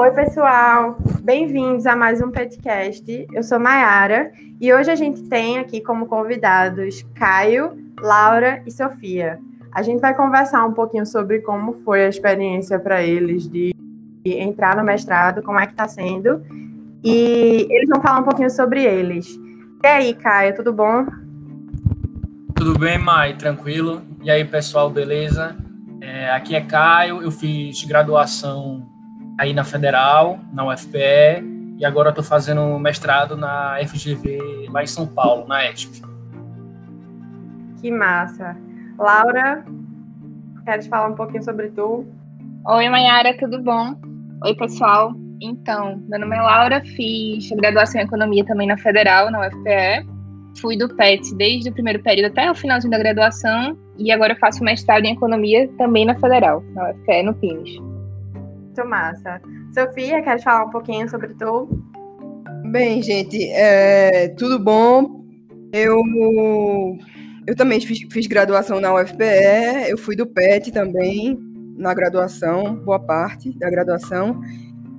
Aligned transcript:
Oi, 0.00 0.10
pessoal, 0.12 0.96
bem-vindos 1.20 1.84
a 1.84 1.94
mais 1.94 2.22
um 2.22 2.30
podcast. 2.30 3.26
Eu 3.34 3.42
sou 3.42 3.60
Mayara 3.60 4.32
e 4.58 4.72
hoje 4.72 4.90
a 4.90 4.94
gente 4.94 5.24
tem 5.24 5.58
aqui 5.58 5.82
como 5.82 6.06
convidados 6.06 7.04
Caio, 7.14 7.76
Laura 8.00 8.62
e 8.66 8.70
Sofia. 8.70 9.38
A 9.70 9.82
gente 9.82 10.00
vai 10.00 10.14
conversar 10.16 10.64
um 10.64 10.72
pouquinho 10.72 11.04
sobre 11.04 11.40
como 11.40 11.74
foi 11.84 12.06
a 12.06 12.08
experiência 12.08 12.78
para 12.78 13.02
eles 13.02 13.46
de 13.46 13.74
entrar 14.24 14.74
no 14.74 14.82
mestrado, 14.82 15.42
como 15.42 15.60
é 15.60 15.66
que 15.66 15.72
está 15.72 15.86
sendo, 15.86 16.42
e 17.04 17.66
eles 17.68 17.90
vão 17.90 18.00
falar 18.00 18.20
um 18.20 18.24
pouquinho 18.24 18.48
sobre 18.48 18.82
eles. 18.82 19.38
E 19.84 19.86
aí, 19.86 20.14
Caio, 20.14 20.56
tudo 20.56 20.72
bom? 20.72 21.04
Tudo 22.56 22.78
bem, 22.78 22.96
Mai? 22.96 23.36
Tranquilo? 23.36 24.00
E 24.22 24.30
aí, 24.30 24.46
pessoal, 24.46 24.88
beleza? 24.88 25.54
É, 26.00 26.30
aqui 26.30 26.56
é 26.56 26.62
Caio, 26.62 27.20
eu 27.20 27.30
fiz 27.30 27.84
graduação 27.84 28.89
aí 29.40 29.54
na 29.54 29.64
Federal, 29.64 30.38
na 30.52 30.68
UFPE, 30.68 31.42
e 31.78 31.84
agora 31.86 32.10
estou 32.10 32.22
fazendo 32.22 32.78
mestrado 32.78 33.38
na 33.38 33.78
FGV 33.88 34.68
lá 34.70 34.82
em 34.82 34.86
São 34.86 35.06
Paulo, 35.06 35.48
na 35.48 35.66
ESP. 35.70 36.02
Que 37.80 37.90
massa. 37.90 38.54
Laura, 38.98 39.64
queres 40.66 40.86
falar 40.88 41.08
um 41.08 41.14
pouquinho 41.14 41.42
sobre 41.42 41.70
tu? 41.70 42.06
Oi, 42.68 42.88
Mayara, 42.90 43.34
tudo 43.38 43.62
bom? 43.62 43.94
Oi, 44.44 44.54
pessoal. 44.56 45.14
Então, 45.40 45.96
meu 46.06 46.20
nome 46.20 46.36
é 46.36 46.42
Laura, 46.42 46.82
fiz 46.84 47.48
graduação 47.52 47.98
em 47.98 48.04
Economia 48.04 48.44
também 48.44 48.66
na 48.66 48.76
Federal, 48.76 49.30
na 49.30 49.46
UFPE. 49.46 50.06
Fui 50.60 50.76
do 50.76 50.94
PET 50.96 51.34
desde 51.36 51.70
o 51.70 51.72
primeiro 51.72 52.02
período 52.02 52.30
até 52.30 52.50
o 52.50 52.54
finalzinho 52.54 52.90
da 52.90 52.98
graduação 52.98 53.74
e 53.96 54.12
agora 54.12 54.36
faço 54.36 54.62
mestrado 54.62 55.06
em 55.06 55.14
Economia 55.14 55.66
também 55.78 56.04
na 56.04 56.14
Federal, 56.14 56.62
na 56.74 56.90
UFPE, 56.90 57.22
no 57.22 57.32
PINES. 57.32 57.89
Muito 58.70 58.88
massa. 58.88 59.40
Sofia, 59.74 60.22
quer 60.22 60.40
falar 60.40 60.66
um 60.66 60.70
pouquinho 60.70 61.08
sobre 61.10 61.34
tu? 61.34 61.68
Bem, 62.70 63.02
gente, 63.02 63.42
é, 63.50 64.28
tudo 64.28 64.60
bom? 64.60 65.24
Eu, 65.72 65.96
eu 67.48 67.56
também 67.56 67.80
fiz, 67.80 68.00
fiz 68.12 68.28
graduação 68.28 68.80
na 68.80 68.94
UFPE, 68.94 69.88
eu 69.88 69.98
fui 69.98 70.14
do 70.14 70.24
PET 70.24 70.70
também, 70.70 71.36
na 71.76 71.92
graduação, 71.92 72.76
boa 72.76 73.00
parte 73.00 73.58
da 73.58 73.68
graduação. 73.68 74.40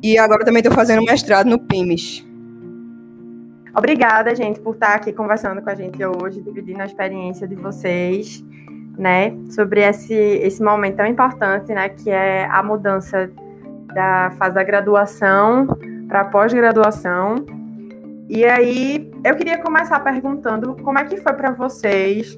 E 0.03 0.17
agora 0.17 0.43
também 0.43 0.59
estou 0.59 0.75
fazendo 0.75 1.05
mestrado 1.05 1.47
no 1.47 1.57
PIMES. 1.57 2.25
Obrigada, 3.73 4.35
gente, 4.35 4.59
por 4.59 4.73
estar 4.73 4.95
aqui 4.95 5.13
conversando 5.13 5.61
com 5.61 5.69
a 5.69 5.75
gente 5.75 6.03
hoje, 6.03 6.41
dividindo 6.41 6.81
a 6.81 6.85
experiência 6.85 7.47
de 7.47 7.55
vocês, 7.55 8.43
né, 8.97 9.33
sobre 9.49 9.79
esse, 9.79 10.13
esse 10.13 10.61
momento 10.61 10.97
tão 10.97 11.05
importante, 11.05 11.73
né, 11.73 11.87
que 11.87 12.09
é 12.09 12.45
a 12.51 12.61
mudança 12.61 13.31
da 13.93 14.31
fase 14.37 14.55
da 14.55 14.63
graduação 14.63 15.67
para 16.07 16.25
pós-graduação. 16.25 17.45
E 18.29 18.45
aí, 18.45 19.11
eu 19.23 19.35
queria 19.35 19.57
começar 19.57 19.99
perguntando 19.99 20.75
como 20.83 20.97
é 20.97 21.05
que 21.05 21.17
foi 21.17 21.33
para 21.33 21.51
vocês, 21.51 22.37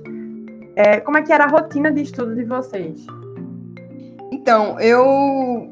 é, 0.76 1.00
como 1.00 1.18
é 1.18 1.22
que 1.22 1.32
era 1.32 1.46
a 1.46 1.48
rotina 1.48 1.92
de 1.92 2.02
estudo 2.02 2.36
de 2.36 2.44
vocês? 2.44 3.06
Então, 4.32 4.80
eu 4.80 5.72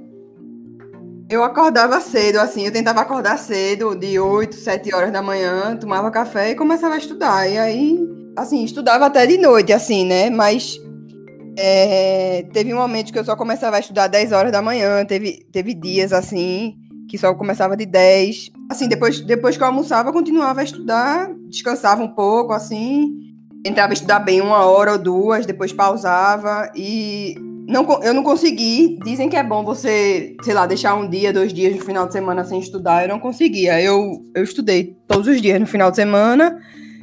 eu 1.31 1.45
acordava 1.45 1.99
cedo, 2.01 2.37
assim, 2.37 2.65
eu 2.65 2.73
tentava 2.73 2.99
acordar 2.99 3.37
cedo, 3.37 3.95
de 3.95 4.19
8, 4.19 4.53
7 4.53 4.93
horas 4.93 5.11
da 5.11 5.21
manhã, 5.21 5.77
tomava 5.77 6.11
café 6.11 6.51
e 6.51 6.55
começava 6.55 6.95
a 6.95 6.97
estudar. 6.97 7.47
E 7.47 7.57
aí, 7.57 7.99
assim, 8.35 8.65
estudava 8.65 9.05
até 9.05 9.25
de 9.25 9.37
noite, 9.37 9.71
assim, 9.71 10.05
né? 10.05 10.29
Mas 10.29 10.77
é, 11.57 12.45
teve 12.53 12.73
momentos 12.73 13.11
que 13.11 13.19
eu 13.19 13.25
só 13.25 13.35
começava 13.35 13.77
a 13.77 13.79
estudar 13.79 14.07
10 14.07 14.31
horas 14.31 14.51
da 14.51 14.61
manhã, 14.61 15.05
teve, 15.05 15.45
teve 15.51 15.73
dias, 15.73 16.13
assim, 16.13 16.75
que 17.09 17.17
só 17.17 17.33
começava 17.33 17.75
de 17.75 17.85
10. 17.85 18.51
Assim, 18.69 18.87
depois, 18.87 19.19
depois 19.21 19.57
que 19.57 19.63
eu 19.63 19.67
almoçava, 19.67 20.13
continuava 20.13 20.61
a 20.61 20.63
estudar, 20.63 21.29
descansava 21.49 22.01
um 22.01 22.13
pouco, 22.13 22.53
assim, 22.53 23.09
entrava 23.65 23.91
a 23.91 23.93
estudar 23.93 24.19
bem 24.19 24.41
uma 24.41 24.65
hora 24.65 24.93
ou 24.93 24.97
duas, 24.97 25.45
depois 25.45 25.73
pausava 25.73 26.71
e 26.75 27.35
não, 27.67 27.85
eu 28.03 28.13
não 28.13 28.23
consegui. 28.23 28.97
Dizem 29.03 29.29
que 29.29 29.35
é 29.35 29.43
bom 29.43 29.63
você, 29.63 30.35
sei 30.43 30.53
lá, 30.53 30.65
deixar 30.65 30.95
um 30.95 31.09
dia, 31.09 31.33
dois 31.33 31.53
dias 31.53 31.75
no 31.75 31.81
final 31.81 32.07
de 32.07 32.13
semana 32.13 32.43
sem 32.43 32.59
estudar. 32.59 33.03
Eu 33.03 33.09
não 33.09 33.19
conseguia. 33.19 33.81
Eu, 33.81 34.21
eu 34.35 34.43
estudei 34.43 34.95
todos 35.07 35.27
os 35.27 35.41
dias 35.41 35.59
no 35.59 35.67
final 35.67 35.89
de 35.89 35.97
semana, 35.97 36.59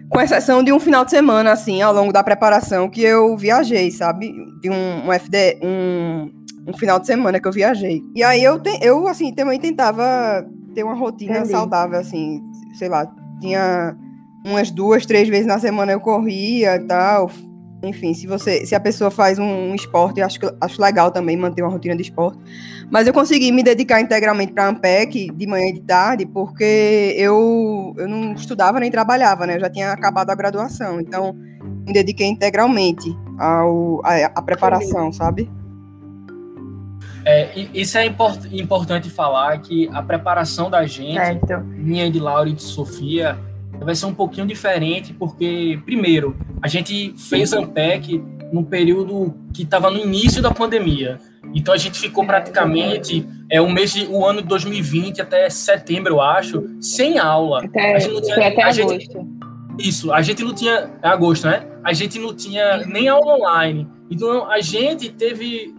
com 0.09 0.21
exceção 0.21 0.63
de 0.63 0.73
um 0.73 0.81
final 0.81 1.05
de 1.05 1.11
semana, 1.11 1.53
assim, 1.53 1.83
ao 1.83 1.93
longo 1.93 2.13
da 2.13 2.23
preparação, 2.23 2.89
que 2.89 3.03
eu 3.03 3.37
viajei, 3.37 3.91
sabe? 3.91 4.33
De 4.61 4.71
um, 4.71 5.07
um 5.07 5.13
FD, 5.13 5.61
um, 5.63 6.31
um 6.67 6.77
final 6.77 6.99
de 6.99 7.07
semana 7.07 7.39
que 7.39 7.47
eu 7.47 7.53
viajei. 7.53 8.03
E 8.15 8.23
aí 8.23 8.43
eu, 8.43 8.59
te, 8.59 8.79
eu 8.83 9.07
assim, 9.07 9.33
também 9.33 9.59
tentava 9.59 10.47
ter 10.75 10.83
uma 10.83 10.95
rotina 10.95 11.39
Entendi. 11.39 11.51
saudável, 11.51 11.99
assim, 11.99 12.41
sei 12.75 12.89
lá, 12.89 13.07
tinha 13.41 13.97
umas 14.45 14.71
duas, 14.71 15.05
três 15.05 15.29
vezes 15.29 15.47
na 15.47 15.59
semana 15.59 15.93
eu 15.93 16.01
corria 16.01 16.77
e 16.77 16.87
tal, 16.87 17.31
enfim, 17.83 18.13
se 18.13 18.27
você, 18.27 18.67
se 18.67 18.75
a 18.75 18.81
pessoa 18.81 19.11
faz 19.11 19.39
um, 19.39 19.75
esporte, 19.75 20.19
eu 20.19 20.27
acho, 20.27 20.39
acho 20.61 20.83
legal 20.83 21.11
também 21.11 21.37
manter 21.37 21.63
uma 21.63 21.71
rotina 21.71 21.95
de 21.95 22.03
esporte. 22.03 22.39
Mas 22.91 23.07
eu 23.07 23.13
consegui 23.13 23.53
me 23.53 23.63
dedicar 23.63 24.01
integralmente 24.01 24.53
para 24.53 24.65
a 24.65 24.69
Ampec 24.69 25.31
de 25.31 25.47
manhã 25.47 25.69
e 25.69 25.75
de 25.75 25.81
tarde, 25.83 26.27
porque 26.27 27.15
eu, 27.17 27.95
eu 27.97 28.09
não 28.09 28.33
estudava 28.33 28.81
nem 28.81 28.91
trabalhava, 28.91 29.47
né? 29.47 29.57
Eu 29.57 29.61
já 29.61 29.71
tinha 29.71 29.93
acabado 29.93 30.31
a 30.31 30.35
graduação, 30.35 31.01
então 31.01 31.33
me 31.87 31.93
dediquei 31.93 32.27
integralmente 32.27 33.17
ao, 33.39 34.01
a, 34.05 34.27
a 34.35 34.43
preparação, 34.43 35.13
sabe? 35.13 35.49
É, 37.25 37.51
isso 37.75 37.99
é 37.99 38.07
import, 38.07 38.45
importante 38.51 39.11
falar 39.11 39.59
que 39.59 39.89
a 39.93 40.03
preparação 40.03 40.71
da 40.71 40.87
gente, 40.87 41.15
certo. 41.15 41.61
minha 41.61 42.11
de 42.11 42.19
Laura 42.19 42.49
e 42.49 42.55
de 42.55 42.63
Sofia, 42.63 43.39
vai 43.85 43.95
ser 43.95 44.07
um 44.07 44.15
pouquinho 44.15 44.47
diferente, 44.47 45.13
porque, 45.13 45.79
primeiro, 45.85 46.37
a 46.63 46.69
gente 46.69 47.15
fez 47.17 47.53
Ampec 47.53 48.23
num 48.53 48.65
período 48.65 49.35
que 49.53 49.63
estava 49.63 49.91
no 49.91 49.99
início 49.99 50.43
da 50.43 50.51
pandemia. 50.51 51.21
Então 51.55 51.73
a 51.73 51.79
gente 51.79 51.99
ficou 51.99 52.25
praticamente 52.25 53.27
é, 53.51 53.61
o 53.61 53.71
mês 53.71 53.93
de, 53.93 54.07
o 54.07 54.25
ano 54.25 54.43
de 54.43 54.49
2020 54.49 55.23
até 55.23 55.49
setembro, 55.49 56.15
eu 56.15 56.21
acho, 56.21 56.65
sem 56.81 57.19
aula. 57.19 57.65
Até, 57.65 57.95
a 57.95 57.99
gente 57.99 58.15
não 58.15 58.23
tinha, 58.23 58.49
até 58.49 58.63
agosto. 58.63 58.91
Gente, 58.91 59.09
isso, 59.79 60.13
a 60.13 60.23
gente 60.23 60.43
não 60.43 60.55
tinha. 60.55 60.91
É 61.03 61.09
agosto, 61.09 61.47
né? 61.47 61.67
A 61.85 61.93
gente 61.93 62.19
não 62.19 62.35
tinha 62.35 62.79
nem 62.87 63.09
aula 63.09 63.37
online. 63.37 63.89
Então 64.11 64.51
a 64.51 64.61
gente 64.61 65.11
teve 65.11 65.75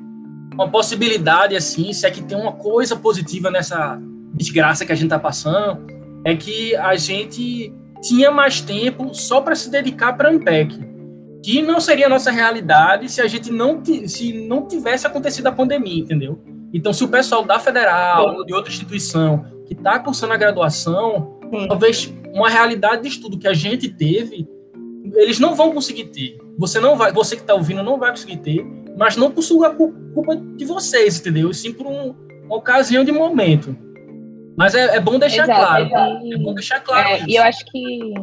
uma 0.54 0.70
possibilidade, 0.70 1.56
assim, 1.56 1.94
se 1.94 2.06
é 2.06 2.12
que 2.12 2.22
tem 2.22 2.38
uma 2.38 2.54
coisa 2.54 2.96
positiva 2.96 3.52
nessa 3.52 4.00
desgraça 4.34 4.86
que 4.86 4.92
a 4.92 4.96
gente 4.96 5.06
está 5.06 5.20
passando, 5.20 5.86
é 6.24 6.36
que 6.36 6.76
a 6.76 6.96
gente 6.96 7.74
tinha 8.02 8.32
mais 8.32 8.62
tempo 8.62 9.14
só 9.14 9.42
para 9.42 9.56
se 9.56 9.70
dedicar 9.70 10.14
para 10.14 10.30
a 10.30 10.32
Ampec, 10.32 10.80
que 11.44 11.62
não 11.62 11.80
seria 11.80 12.08
a 12.08 12.10
nossa 12.10 12.32
realidade 12.32 13.10
se 13.10 13.22
a 13.22 13.28
gente 13.28 13.52
não 13.52 13.82
se 14.06 14.34
não 14.48 14.68
tivesse 14.68 15.08
acontecido 15.08 15.48
a 15.48 15.52
pandemia, 15.52 16.02
entendeu? 16.02 16.40
Então, 16.74 16.94
se 16.94 17.04
o 17.04 17.08
pessoal 17.08 17.44
da 17.44 17.60
federal 17.60 18.36
ou 18.38 18.46
de 18.46 18.54
outra 18.54 18.72
instituição 18.72 19.46
que 19.66 19.74
está 19.74 20.00
cursando 20.00 20.34
a 20.34 20.38
graduação, 20.38 21.40
Sim. 21.52 21.68
talvez 21.68 22.14
uma 22.34 22.50
realidade 22.50 23.04
de 23.04 23.08
estudo 23.08 23.38
que 23.38 23.48
a 23.48 23.54
gente 23.54 23.90
teve, 23.90 24.48
eles 25.16 25.40
não 25.40 25.56
vão 25.56 25.72
conseguir 25.72 26.06
ter. 26.06 26.38
Você 26.58 26.80
não 26.80 26.96
vai, 26.96 27.12
você 27.12 27.36
que 27.36 27.42
está 27.42 27.56
ouvindo 27.56 27.82
não 27.82 27.98
vai 27.98 28.12
conseguir 28.12 28.38
ter, 28.38 28.66
mas 28.98 29.16
não 29.16 29.32
por 29.32 29.42
sua 29.42 29.74
culpa 29.74 30.36
de 30.36 30.66
vocês, 30.66 31.20
entendeu? 31.20 31.52
Sim 31.54 31.74
por 31.74 31.88
um, 31.88 32.16
uma 32.46 32.58
ocasião 32.58 33.04
de 33.04 33.12
momento. 33.12 33.76
Mas 34.60 34.76
é, 34.76 34.98
é 34.98 35.00
bom 35.00 35.18
deixar 35.18 35.44
Exato, 35.44 35.90
claro. 35.90 36.26
E, 36.26 36.34
é 36.34 36.38
bom 36.38 36.54
deixar 36.54 36.82
claro. 36.82 37.08
É, 37.08 37.24
e 37.26 37.36
eu 37.38 37.44
acho 37.44 37.64
que, 37.64 38.14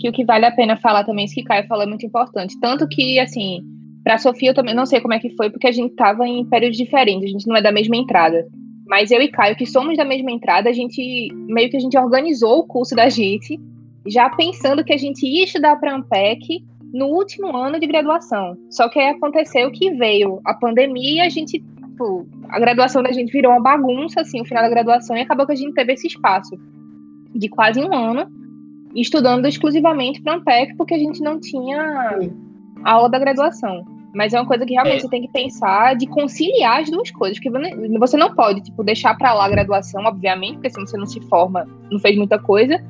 que 0.00 0.08
o 0.08 0.12
que 0.12 0.24
vale 0.24 0.46
a 0.46 0.50
pena 0.50 0.78
falar 0.78 1.04
também, 1.04 1.26
isso 1.26 1.34
que 1.34 1.44
Caio 1.44 1.66
falou 1.66 1.84
é 1.84 1.86
muito 1.86 2.06
importante. 2.06 2.58
Tanto 2.58 2.88
que, 2.88 3.20
assim, 3.20 3.62
para 4.02 4.14
a 4.14 4.18
Sofia 4.18 4.50
eu 4.50 4.54
também 4.54 4.74
não 4.74 4.86
sei 4.86 5.02
como 5.02 5.12
é 5.12 5.18
que 5.18 5.36
foi, 5.36 5.50
porque 5.50 5.66
a 5.66 5.72
gente 5.72 5.90
estava 5.90 6.26
em 6.26 6.42
períodos 6.46 6.78
diferentes, 6.78 7.28
a 7.28 7.32
gente 7.32 7.46
não 7.46 7.54
é 7.54 7.60
da 7.60 7.70
mesma 7.70 7.98
entrada. 7.98 8.46
Mas 8.86 9.10
eu 9.10 9.20
e 9.20 9.28
Caio, 9.28 9.56
que 9.56 9.66
somos 9.66 9.94
da 9.98 10.06
mesma 10.06 10.32
entrada, 10.32 10.70
a 10.70 10.72
gente 10.72 11.28
meio 11.48 11.68
que 11.68 11.76
a 11.76 11.80
gente 11.80 11.98
organizou 11.98 12.60
o 12.60 12.66
curso 12.66 12.94
da 12.94 13.10
gente, 13.10 13.60
já 14.06 14.30
pensando 14.30 14.82
que 14.82 14.92
a 14.94 14.98
gente 14.98 15.26
ia 15.26 15.44
estudar 15.44 15.76
para 15.76 15.92
a 15.92 15.96
Ampec 15.96 16.64
no 16.94 17.08
último 17.08 17.54
ano 17.54 17.78
de 17.78 17.86
graduação. 17.86 18.56
Só 18.70 18.88
que 18.88 18.98
aí 18.98 19.08
aconteceu 19.08 19.70
que 19.70 19.90
veio 19.90 20.40
a 20.46 20.54
pandemia 20.54 21.24
e 21.24 21.26
a 21.26 21.28
gente 21.28 21.62
tipo, 21.94 22.26
a 22.48 22.58
graduação 22.58 23.02
da 23.02 23.12
gente 23.12 23.32
virou 23.32 23.52
uma 23.52 23.62
bagunça, 23.62 24.20
assim, 24.20 24.40
o 24.40 24.44
final 24.44 24.62
da 24.62 24.68
graduação, 24.68 25.16
e 25.16 25.20
acabou 25.20 25.46
que 25.46 25.52
a 25.52 25.56
gente 25.56 25.72
teve 25.72 25.92
esse 25.92 26.08
espaço 26.08 26.58
de 27.34 27.48
quase 27.48 27.80
um 27.80 27.94
ano 27.94 28.26
estudando 28.94 29.46
exclusivamente 29.46 30.20
para 30.20 30.34
Ampec, 30.34 30.76
porque 30.76 30.94
a 30.94 30.98
gente 30.98 31.20
não 31.22 31.40
tinha 31.40 32.18
aula 32.84 33.08
da 33.08 33.18
graduação. 33.18 33.84
Mas 34.14 34.32
é 34.32 34.40
uma 34.40 34.46
coisa 34.46 34.64
que 34.64 34.74
realmente 34.74 34.98
é. 34.98 35.00
você 35.00 35.08
tem 35.08 35.22
que 35.22 35.32
pensar 35.32 35.96
de 35.96 36.06
conciliar 36.06 36.82
as 36.82 36.90
duas 36.90 37.10
coisas, 37.10 37.38
porque 37.40 37.50
você 37.98 38.16
não 38.16 38.32
pode, 38.32 38.60
tipo, 38.60 38.84
deixar 38.84 39.16
para 39.16 39.34
lá 39.34 39.46
a 39.46 39.48
graduação, 39.48 40.04
obviamente, 40.04 40.54
porque 40.54 40.70
se 40.70 40.80
você 40.80 40.96
não 40.96 41.06
se 41.06 41.20
forma, 41.22 41.66
não 41.90 41.98
fez 41.98 42.16
muita 42.16 42.38
coisa, 42.38 42.80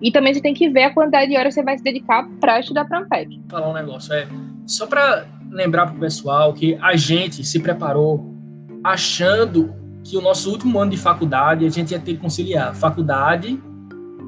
e 0.00 0.10
também 0.10 0.32
você 0.32 0.40
tem 0.40 0.54
que 0.54 0.70
ver 0.70 0.84
a 0.84 0.94
quantidade 0.94 1.30
de 1.30 1.36
horas 1.36 1.54
que 1.54 1.60
você 1.60 1.64
vai 1.64 1.76
se 1.76 1.84
dedicar 1.84 2.26
para 2.40 2.60
estudar 2.60 2.86
para 2.86 3.00
Ampec. 3.00 3.38
Falar 3.50 3.68
um 3.68 3.74
negócio, 3.74 4.14
é 4.14 4.26
só 4.66 4.86
para 4.86 5.26
lembrar 5.50 5.88
pro 5.88 6.00
pessoal 6.00 6.54
que 6.54 6.78
a 6.80 6.96
gente 6.96 7.44
se 7.44 7.60
preparou 7.60 8.39
achando 8.82 9.74
que 10.04 10.16
o 10.16 10.20
nosso 10.20 10.50
último 10.50 10.78
ano 10.78 10.90
de 10.90 10.96
faculdade 10.96 11.66
a 11.66 11.70
gente 11.70 11.92
ia 11.92 11.98
ter 11.98 12.14
que 12.14 12.20
conciliar 12.20 12.74
faculdade 12.74 13.60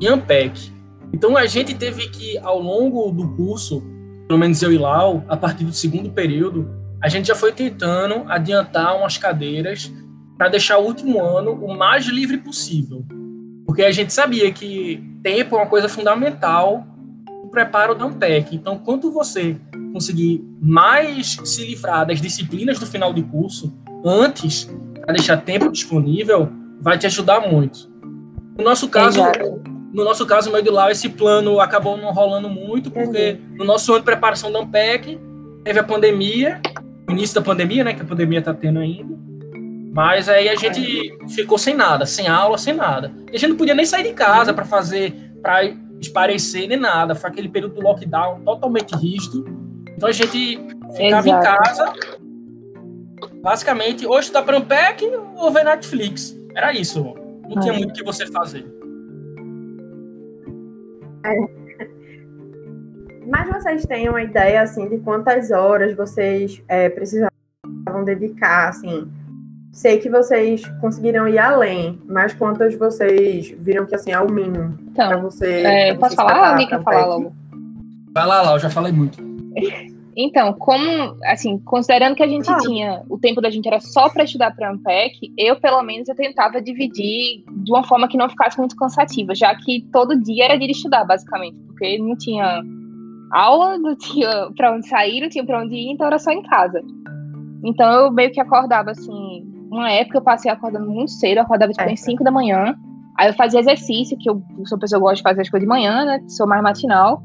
e 0.00 0.06
Ampec. 0.06 0.70
Então 1.12 1.37
a 1.37 1.46
gente 1.46 1.75
teve 1.75 2.08
que, 2.08 2.38
ao 2.38 2.60
longo 2.60 3.10
do 3.10 3.28
curso, 3.37 3.82
pelo 4.26 4.38
menos 4.38 4.62
eu 4.62 4.72
e 4.72 4.78
Lau, 4.78 5.25
a 5.28 5.37
partir 5.37 5.64
do 5.64 5.72
segundo 5.72 6.10
período, 6.10 6.70
a 7.02 7.08
gente 7.08 7.28
já 7.28 7.34
foi 7.34 7.52
tentando 7.52 8.25
adiantar 8.28 8.96
umas 8.96 9.19
cadeiras 9.19 9.93
para 10.38 10.49
deixar 10.49 10.78
o 10.78 10.87
último 10.87 11.22
ano 11.22 11.52
o 11.52 11.76
mais 11.76 12.06
livre 12.06 12.38
possível. 12.38 13.04
Porque 13.66 13.82
a 13.82 13.93
gente 13.93 14.12
sabia 14.12 14.50
que 14.52 15.02
tempo 15.22 15.56
é 15.56 15.58
uma 15.58 15.69
coisa 15.69 15.88
fundamental 15.88 16.87
no 17.43 17.50
preparo 17.50 17.94
da 17.94 18.04
Ampec. 18.04 18.54
Então, 18.54 18.78
quanto 18.78 19.10
você 19.10 19.56
conseguir 19.93 20.44
mais 20.60 21.37
se 21.44 21.64
livrar 21.64 22.06
das 22.06 22.20
disciplinas 22.20 22.78
do 22.78 22.87
final 22.87 23.12
de 23.12 23.22
curso 23.22 23.72
antes, 24.04 24.70
para 25.00 25.14
deixar 25.14 25.37
tempo 25.38 25.70
disponível, 25.70 26.49
vai 26.81 26.99
te 26.99 27.06
ajudar 27.06 27.40
muito. 27.40 27.90
No 28.56 28.64
nosso 28.64 28.88
caso, 28.88 29.20
Exato. 29.20 29.62
no 29.93 30.04
nosso 30.04 30.26
caso, 30.26 30.50
meio 30.50 30.64
do 30.64 30.72
Lau, 30.72 30.90
esse 30.90 31.08
plano 31.08 31.60
acabou 31.60 31.96
não 31.96 32.12
rolando 32.12 32.49
muito, 32.49 32.90
porque 32.90 33.38
uhum. 33.50 33.56
no 33.58 33.64
nosso 33.64 33.93
ano 33.93 34.00
de 34.00 34.04
preparação 34.04 34.52
da 34.52 34.60
Ampec, 34.60 35.19
teve 35.64 35.78
a 35.78 35.84
pandemia, 35.84 36.60
início 37.08 37.34
da 37.34 37.43
pandemia, 37.43 37.84
né, 37.84 37.94
que 37.94 38.02
a 38.02 38.04
pandemia 38.04 38.40
está 38.40 38.52
tendo 38.52 38.78
ainda, 38.78 39.16
mas 39.94 40.28
aí 40.28 40.49
a 40.49 40.56
gente 40.56 41.16
ficou 41.28 41.58
sem 41.58 41.75
nada, 41.75 42.06
sem 42.06 42.26
aula, 42.26 42.56
sem 42.56 42.72
nada. 42.72 43.12
E 43.31 43.37
a 43.37 43.38
gente 43.38 43.50
não 43.50 43.56
podia 43.56 43.75
nem 43.75 43.84
sair 43.84 44.04
de 44.04 44.14
casa 44.14 44.54
para 44.54 44.64
fazer, 44.64 45.12
para 45.43 45.64
esparecer 46.00 46.66
nem 46.66 46.78
nada. 46.78 47.14
Foi 47.14 47.28
aquele 47.28 47.49
período 47.49 47.75
do 47.75 47.82
lockdown 47.82 48.40
totalmente 48.40 48.96
rígido. 48.96 49.44
Então 49.94 50.08
a 50.08 50.12
gente 50.12 50.58
ficava 50.96 51.28
Exato. 51.28 51.28
em 51.28 51.40
casa, 51.40 51.93
basicamente, 53.43 54.06
ou 54.06 54.19
estudar 54.19 54.43
Prampec 54.43 55.05
ou 55.37 55.50
ver 55.50 55.65
Netflix. 55.65 56.37
Era 56.55 56.73
isso. 56.73 57.03
Não 57.49 57.61
tinha 57.61 57.73
muito 57.75 57.91
o 57.91 57.93
que 57.93 58.05
você 58.05 58.27
fazer. 58.27 58.65
É. 61.25 61.62
Mas 63.27 63.49
vocês 63.49 63.87
têm 63.87 64.09
uma 64.09 64.23
ideia, 64.23 64.62
assim, 64.62 64.89
de 64.89 64.99
quantas 64.99 65.50
horas 65.50 65.94
vocês 65.94 66.62
é, 66.69 66.89
precisavam 66.89 67.31
dedicar, 68.05 68.69
assim, 68.69 69.11
Sei 69.73 69.99
que 69.99 70.11
vocês 70.11 70.62
conseguiram 70.83 71.27
ir 71.27 71.38
além, 71.38 71.99
mas 72.06 72.35
quantas 72.35 72.75
vocês 72.75 73.55
viram 73.59 73.87
que 73.87 73.95
assim 73.95 74.12
é 74.12 74.21
o 74.21 74.31
mínimo 74.31 74.79
então, 74.83 75.09
para 75.09 75.17
você? 75.17 75.62
É, 75.62 75.95
posso 75.95 76.15
falar? 76.15 76.50
Alguém 76.50 76.69
quer 76.69 76.83
falar 76.83 77.06
logo? 77.06 77.33
Vai 78.12 78.27
lá, 78.27 78.43
lá, 78.43 78.53
eu 78.53 78.59
já 78.59 78.69
falei 78.69 78.93
muito. 78.93 79.19
Então, 80.17 80.53
como, 80.53 81.17
assim, 81.25 81.59
considerando 81.61 82.14
que 82.14 82.23
a 82.23 82.29
gente 82.29 82.50
ah. 82.50 82.59
tinha, 82.59 83.03
o 83.09 83.19
tempo 83.19 83.41
da 83.41 83.50
gente 83.50 83.67
era 83.67 83.81
só 83.81 84.11
para 84.11 84.25
estudar 84.25 84.55
para 84.55 84.70
Ampec, 84.70 85.32
eu, 85.38 85.59
pelo 85.59 85.82
menos, 85.82 86.09
eu 86.09 86.14
tentava 86.14 86.61
dividir 86.61 87.43
de 87.64 87.73
uma 87.73 87.82
forma 87.82 88.06
que 88.06 88.19
não 88.19 88.29
ficasse 88.29 88.59
muito 88.59 88.76
cansativa, 88.76 89.35
já 89.35 89.55
que 89.55 89.87
todo 89.91 90.20
dia 90.20 90.47
era 90.47 90.59
de 90.59 90.70
estudar, 90.70 91.05
basicamente, 91.05 91.56
porque 91.67 91.99
não 91.99 92.17
tinha 92.17 92.62
aula, 93.32 93.79
não 93.79 93.97
tinha 93.97 94.50
para 94.55 94.73
onde 94.75 94.87
sair, 94.87 95.23
não 95.23 95.29
tinha 95.31 95.44
para 95.44 95.62
onde 95.62 95.75
ir, 95.75 95.91
então 95.93 96.06
era 96.06 96.19
só 96.19 96.31
em 96.31 96.43
casa. 96.43 96.82
Então, 97.64 97.91
eu 97.93 98.12
meio 98.12 98.31
que 98.31 98.41
acordava, 98.41 98.91
assim, 98.91 99.43
uma 99.70 99.91
época 99.91 100.19
eu 100.19 100.23
passei 100.23 100.50
acordando 100.50 100.91
muito 100.91 101.12
cedo, 101.12 101.38
eu 101.38 101.43
acordava 101.43 101.73
tipo, 101.73 101.88
é. 101.88 101.93
às 101.93 102.00
5 102.00 102.23
da 102.23 102.31
manhã. 102.31 102.75
Aí 103.19 103.29
eu 103.29 103.35
fazia 103.35 103.61
exercício, 103.61 104.19
que 104.19 104.29
eu 104.29 104.43
sou 104.64 104.79
pessoa 104.79 104.99
que 104.99 105.03
gosta 105.03 105.17
de 105.17 105.23
fazer 105.23 105.41
as 105.43 105.49
coisas 105.49 105.67
de 105.67 105.69
manhã, 105.69 106.05
né? 106.05 106.20
Sou 106.29 106.47
mais 106.47 106.62
matinal. 106.62 107.23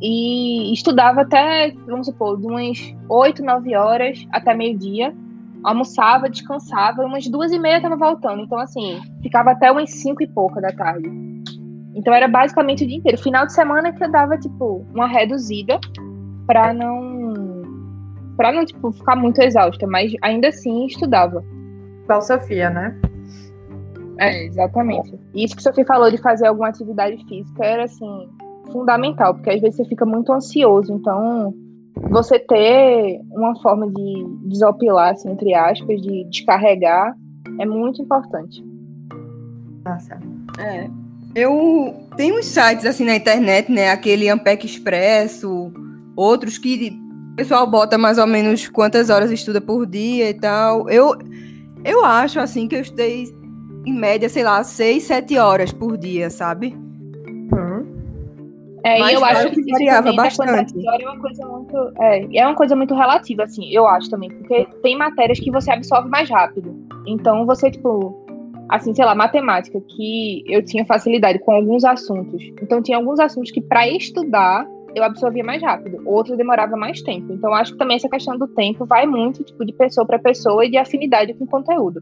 E 0.00 0.72
estudava 0.72 1.22
até, 1.22 1.72
vamos 1.86 2.06
supor, 2.06 2.38
de 2.40 2.46
umas 2.46 2.94
8, 3.08 3.42
9 3.42 3.76
horas 3.76 4.26
até 4.32 4.54
meio-dia. 4.54 5.14
Almoçava, 5.62 6.28
descansava, 6.28 7.02
umas 7.02 7.26
duas 7.26 7.52
e 7.52 7.58
meia 7.58 7.80
tava 7.80 7.96
voltando. 7.96 8.42
Então, 8.42 8.58
assim, 8.58 9.00
ficava 9.22 9.52
até 9.52 9.70
umas 9.70 9.90
5 9.90 10.22
e 10.22 10.26
pouca 10.26 10.60
da 10.60 10.72
tarde. 10.72 11.08
Então 11.94 12.12
era 12.12 12.28
basicamente 12.28 12.84
o 12.84 12.86
dia 12.86 12.98
inteiro. 12.98 13.22
Final 13.22 13.46
de 13.46 13.54
semana 13.54 13.92
que 13.92 14.02
eu 14.02 14.10
dava, 14.10 14.36
tipo, 14.36 14.84
uma 14.92 15.06
reduzida 15.06 15.78
pra 16.46 16.72
não. 16.72 17.62
pra 18.36 18.52
não, 18.52 18.64
tipo, 18.64 18.92
ficar 18.92 19.16
muito 19.16 19.40
exausta, 19.40 19.86
mas 19.86 20.12
ainda 20.20 20.48
assim 20.48 20.86
estudava. 20.86 21.42
Igual 22.02 22.20
Sofia, 22.20 22.68
né? 22.68 23.00
É, 24.18 24.44
exatamente. 24.44 25.18
Isso 25.34 25.56
que 25.56 25.62
Sofia 25.62 25.86
falou 25.86 26.10
de 26.10 26.18
fazer 26.18 26.46
alguma 26.46 26.68
atividade 26.68 27.16
física 27.26 27.64
era, 27.64 27.84
assim, 27.84 28.28
fundamental, 28.74 29.32
porque 29.34 29.50
às 29.50 29.60
vezes 29.60 29.76
você 29.76 29.84
fica 29.84 30.04
muito 30.04 30.32
ansioso, 30.32 30.92
então 30.92 31.54
você 32.10 32.40
ter 32.40 33.20
uma 33.30 33.54
forma 33.62 33.86
de 33.88 34.26
desopilar, 34.48 35.12
assim, 35.12 35.30
entre 35.30 35.54
aspas, 35.54 36.02
de 36.02 36.24
descarregar, 36.24 37.16
é 37.60 37.64
muito 37.64 38.02
importante. 38.02 38.64
Nossa. 39.84 40.18
É. 40.58 40.90
Eu 41.36 41.94
tenho 42.16 42.38
uns 42.38 42.46
sites 42.46 42.84
assim 42.84 43.04
na 43.04 43.14
internet, 43.14 43.70
né? 43.70 43.90
Aquele 43.90 44.28
Ampec 44.28 44.66
Expresso, 44.66 45.72
outros 46.16 46.58
que 46.58 47.00
o 47.32 47.36
pessoal 47.36 47.68
bota 47.68 47.96
mais 47.96 48.18
ou 48.18 48.26
menos 48.26 48.68
quantas 48.68 49.08
horas 49.08 49.30
estuda 49.30 49.60
por 49.60 49.86
dia 49.86 50.30
e 50.30 50.34
tal. 50.34 50.90
Eu 50.90 51.16
eu 51.84 52.04
acho, 52.04 52.40
assim, 52.40 52.66
que 52.66 52.74
eu 52.74 52.80
estudei, 52.80 53.26
em 53.84 53.92
média, 53.92 54.28
sei 54.28 54.42
lá, 54.42 54.64
seis, 54.64 55.02
sete 55.04 55.36
horas 55.36 55.70
por 55.70 55.98
dia, 55.98 56.30
sabe? 56.30 56.74
É, 58.84 58.98
Mas, 58.98 59.12
e 59.12 59.14
eu 59.14 59.24
acho 59.24 59.50
que 59.50 59.72
variava 59.72 60.12
bastante. 60.12 60.74
É 60.86 61.08
uma 61.08 61.18
coisa 61.18 61.46
muito, 61.46 61.92
é, 61.98 62.36
é 62.38 62.46
uma 62.46 62.54
coisa 62.54 62.76
muito 62.76 62.94
relativa, 62.94 63.44
assim, 63.44 63.72
eu 63.72 63.86
acho 63.86 64.10
também, 64.10 64.28
porque 64.28 64.66
tem 64.82 64.96
matérias 64.96 65.40
que 65.40 65.50
você 65.50 65.72
absorve 65.72 66.08
mais 66.10 66.28
rápido. 66.28 66.76
Então, 67.06 67.46
você, 67.46 67.70
tipo, 67.70 68.14
assim, 68.68 68.94
sei 68.94 69.06
lá, 69.06 69.14
matemática, 69.14 69.80
que 69.80 70.44
eu 70.46 70.62
tinha 70.62 70.84
facilidade 70.84 71.38
com 71.38 71.52
alguns 71.52 71.82
assuntos. 71.82 72.42
Então, 72.62 72.82
tinha 72.82 72.98
alguns 72.98 73.18
assuntos 73.18 73.50
que, 73.50 73.62
para 73.62 73.88
estudar, 73.88 74.66
eu 74.94 75.02
absorvia 75.02 75.42
mais 75.42 75.62
rápido, 75.62 76.02
outros 76.04 76.36
demorava 76.36 76.76
mais 76.76 77.02
tempo. 77.02 77.32
Então 77.32 77.52
acho 77.52 77.72
que 77.72 77.78
também 77.78 77.96
essa 77.96 78.08
questão 78.08 78.38
do 78.38 78.46
tempo 78.46 78.86
vai 78.86 79.06
muito 79.06 79.42
tipo 79.42 79.64
de 79.64 79.72
pessoa 79.72 80.06
para 80.06 80.18
pessoa 80.20 80.64
e 80.64 80.70
de 80.70 80.76
afinidade 80.76 81.34
com 81.34 81.44
o 81.44 81.48
conteúdo. 81.48 82.00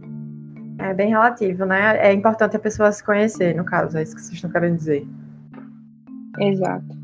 É 0.79 0.93
bem 0.93 1.08
relativo, 1.08 1.64
né? 1.64 1.96
É 1.99 2.12
importante 2.12 2.56
a 2.56 2.58
pessoa 2.58 2.93
se 2.93 3.02
conhecer, 3.02 3.55
no 3.55 3.64
caso, 3.64 3.96
é 3.96 4.02
isso 4.02 4.14
que 4.14 4.20
vocês 4.20 4.34
estão 4.34 4.50
querendo 4.50 4.76
dizer. 4.76 5.06
Exato. 6.49 7.03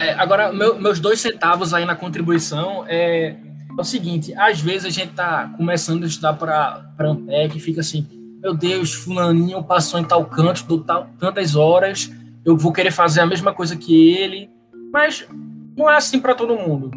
É, 0.00 0.12
agora, 0.14 0.52
meu, 0.52 0.80
meus 0.80 0.98
dois 0.98 1.20
centavos 1.20 1.72
aí 1.72 1.84
na 1.84 1.94
contribuição 1.94 2.84
é, 2.86 3.28
é, 3.28 3.36
o 3.78 3.84
seguinte: 3.84 4.34
às 4.36 4.60
vezes 4.60 4.84
a 4.86 4.90
gente 4.90 5.12
tá 5.12 5.52
começando 5.56 6.04
a 6.04 6.06
estudar 6.06 6.34
para 6.34 6.84
Ampec 6.98 7.56
e 7.56 7.60
fica 7.60 7.80
assim, 7.80 8.06
meu 8.42 8.54
Deus, 8.54 8.92
fulaninho 8.92 9.62
passou 9.62 9.98
em 9.98 10.04
tal 10.04 10.24
canto, 10.26 10.64
do 10.64 10.78
tal, 10.78 11.08
tantas 11.18 11.54
horas, 11.56 12.10
eu 12.44 12.56
vou 12.56 12.72
querer 12.72 12.90
fazer 12.90 13.20
a 13.20 13.26
mesma 13.26 13.52
coisa 13.52 13.76
que 13.76 14.10
ele, 14.10 14.50
mas 14.92 15.26
não 15.76 15.88
é 15.90 15.96
assim 15.96 16.20
para 16.20 16.34
todo 16.34 16.56
mundo. 16.56 16.90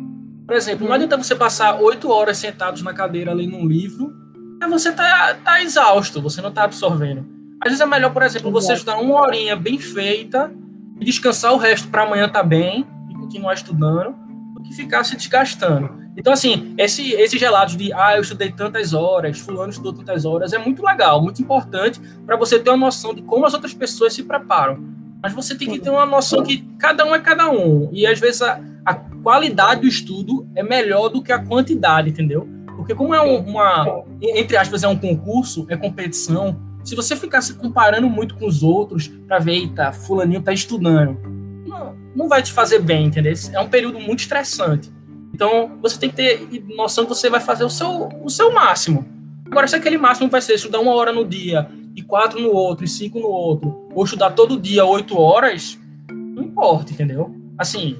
Por 0.45 0.55
exemplo, 0.55 0.87
não 0.87 0.93
adianta 0.93 1.17
você 1.17 1.35
passar 1.35 1.79
oito 1.79 2.09
horas 2.09 2.37
sentados 2.37 2.81
na 2.81 2.93
cadeira 2.93 3.33
lendo 3.33 3.55
um 3.55 3.67
livro 3.67 4.13
e 4.61 4.67
você 4.67 4.91
tá, 4.91 5.35
tá 5.43 5.61
exausto, 5.61 6.21
você 6.21 6.41
não 6.41 6.51
tá 6.51 6.63
absorvendo. 6.63 7.25
Às 7.61 7.71
vezes 7.71 7.81
é 7.81 7.85
melhor, 7.85 8.13
por 8.13 8.23
exemplo, 8.23 8.51
você 8.51 8.73
estudar 8.73 8.99
uma 8.99 9.19
horinha 9.21 9.55
bem 9.55 9.77
feita 9.77 10.51
e 10.99 11.05
descansar 11.05 11.53
o 11.53 11.57
resto 11.57 11.87
para 11.87 12.03
amanhã 12.03 12.27
tá 12.27 12.43
bem 12.43 12.85
e 13.09 13.13
continuar 13.13 13.53
estudando 13.53 14.15
do 14.53 14.61
que 14.61 14.73
ficar 14.73 15.03
se 15.03 15.15
desgastando. 15.15 16.07
Então, 16.17 16.33
assim, 16.33 16.73
esse, 16.79 17.11
esses 17.13 17.39
relatos 17.39 17.77
de, 17.77 17.93
ah, 17.93 18.15
eu 18.15 18.21
estudei 18.23 18.51
tantas 18.51 18.91
horas, 18.91 19.37
fulano 19.39 19.69
estudou 19.69 19.93
tantas 19.93 20.25
horas, 20.25 20.51
é 20.51 20.57
muito 20.57 20.83
legal, 20.83 21.21
muito 21.21 21.41
importante 21.41 22.01
para 22.25 22.35
você 22.35 22.57
ter 22.57 22.71
uma 22.71 22.77
noção 22.77 23.13
de 23.13 23.21
como 23.21 23.45
as 23.45 23.53
outras 23.53 23.73
pessoas 23.73 24.13
se 24.13 24.23
preparam. 24.23 24.79
Mas 25.21 25.33
você 25.33 25.55
tem 25.55 25.69
que 25.69 25.79
ter 25.79 25.91
uma 25.91 26.05
noção 26.07 26.43
que 26.43 26.67
cada 26.79 27.05
um 27.05 27.13
é 27.13 27.19
cada 27.19 27.49
um. 27.51 27.89
E 27.91 28.07
às 28.07 28.19
vezes 28.19 28.41
a, 28.41 28.59
a 28.83 28.95
qualidade 28.95 29.81
do 29.81 29.87
estudo 29.87 30.47
é 30.55 30.63
melhor 30.63 31.09
do 31.09 31.21
que 31.21 31.31
a 31.31 31.37
quantidade, 31.37 32.09
entendeu? 32.09 32.47
Porque 32.75 32.95
como 32.95 33.13
é 33.13 33.21
um, 33.21 33.37
uma, 33.37 34.03
entre 34.21 34.57
aspas, 34.57 34.83
é 34.83 34.87
um 34.87 34.97
concurso, 34.97 35.67
é 35.69 35.77
competição, 35.77 36.59
se 36.87 36.95
você 36.95 37.17
ficar 37.17 37.41
se 37.41 37.55
comparando 37.55 38.09
muito 38.09 38.35
com 38.35 38.47
os 38.47 38.63
outros 38.63 39.09
para 39.27 39.39
ver, 39.39 39.55
eita, 39.55 39.91
fulaninho 39.91 40.41
tá 40.41 40.53
estudando, 40.53 41.19
não, 41.67 41.97
não 42.15 42.29
vai 42.29 42.41
te 42.41 42.53
fazer 42.53 42.79
bem, 42.79 43.07
entendeu? 43.07 43.33
É 43.51 43.59
um 43.59 43.67
período 43.67 43.99
muito 43.99 44.21
estressante. 44.21 44.89
Então, 45.33 45.77
você 45.81 45.99
tem 45.99 46.09
que 46.09 46.15
ter 46.15 46.63
noção 46.77 47.03
que 47.03 47.09
você 47.09 47.29
vai 47.29 47.41
fazer 47.41 47.65
o 47.65 47.69
seu, 47.69 48.07
o 48.23 48.29
seu 48.29 48.53
máximo. 48.53 49.05
Agora, 49.51 49.67
se 49.67 49.75
aquele 49.75 49.97
máximo 49.97 50.29
vai 50.29 50.41
ser 50.41 50.53
estudar 50.53 50.79
uma 50.79 50.93
hora 50.93 51.11
no 51.11 51.25
dia 51.25 51.69
e 51.93 52.01
quatro 52.01 52.39
no 52.39 52.53
outro, 52.53 52.85
e 52.85 52.87
cinco 52.87 53.19
no 53.19 53.27
outro, 53.27 53.89
ou 53.93 54.05
estudar 54.05 54.31
todo 54.31 54.57
dia 54.57 54.85
oito 54.85 55.19
horas, 55.19 55.77
não 56.09 56.41
importa, 56.41 56.93
entendeu? 56.93 57.35
Assim, 57.57 57.97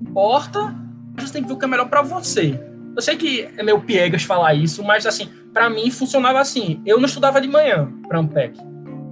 importa, 0.00 0.74
você 1.14 1.30
tem 1.30 1.42
que 1.42 1.48
ver 1.48 1.54
o 1.56 1.58
que 1.58 1.64
é 1.66 1.68
melhor 1.68 1.90
para 1.90 2.00
você. 2.00 2.58
Eu 2.94 3.02
sei 3.02 3.16
que 3.16 3.48
é 3.56 3.62
meio 3.62 3.80
piegas 3.80 4.22
falar 4.22 4.54
isso, 4.54 4.82
mas 4.82 5.06
assim, 5.06 5.28
para 5.52 5.70
mim 5.70 5.90
funcionava 5.90 6.40
assim. 6.40 6.82
Eu 6.84 6.98
não 6.98 7.06
estudava 7.06 7.40
de 7.40 7.48
manhã 7.48 7.90
para 8.08 8.18
Ampec. 8.18 8.58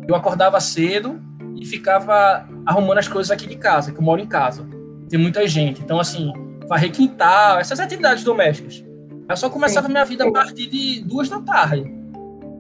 Eu 0.08 0.14
acordava 0.14 0.60
cedo 0.60 1.20
e 1.56 1.64
ficava 1.64 2.46
arrumando 2.64 2.98
as 2.98 3.08
coisas 3.08 3.30
aqui 3.30 3.46
de 3.46 3.56
casa, 3.56 3.92
que 3.92 3.98
eu 3.98 4.02
moro 4.02 4.20
em 4.20 4.26
casa. 4.26 4.66
Tem 5.08 5.18
muita 5.18 5.46
gente. 5.46 5.80
Então, 5.80 5.98
assim, 5.98 6.32
varrer 6.68 6.90
quintal, 6.90 7.58
essas 7.58 7.80
atividades 7.80 8.24
domésticas. 8.24 8.84
Eu 9.28 9.36
só 9.36 9.50
começava 9.50 9.86
Sim. 9.86 9.92
minha 9.92 10.04
vida 10.04 10.26
a 10.26 10.30
partir 10.30 10.66
de 10.66 11.02
duas 11.02 11.28
da 11.28 11.40
tarde. 11.40 11.92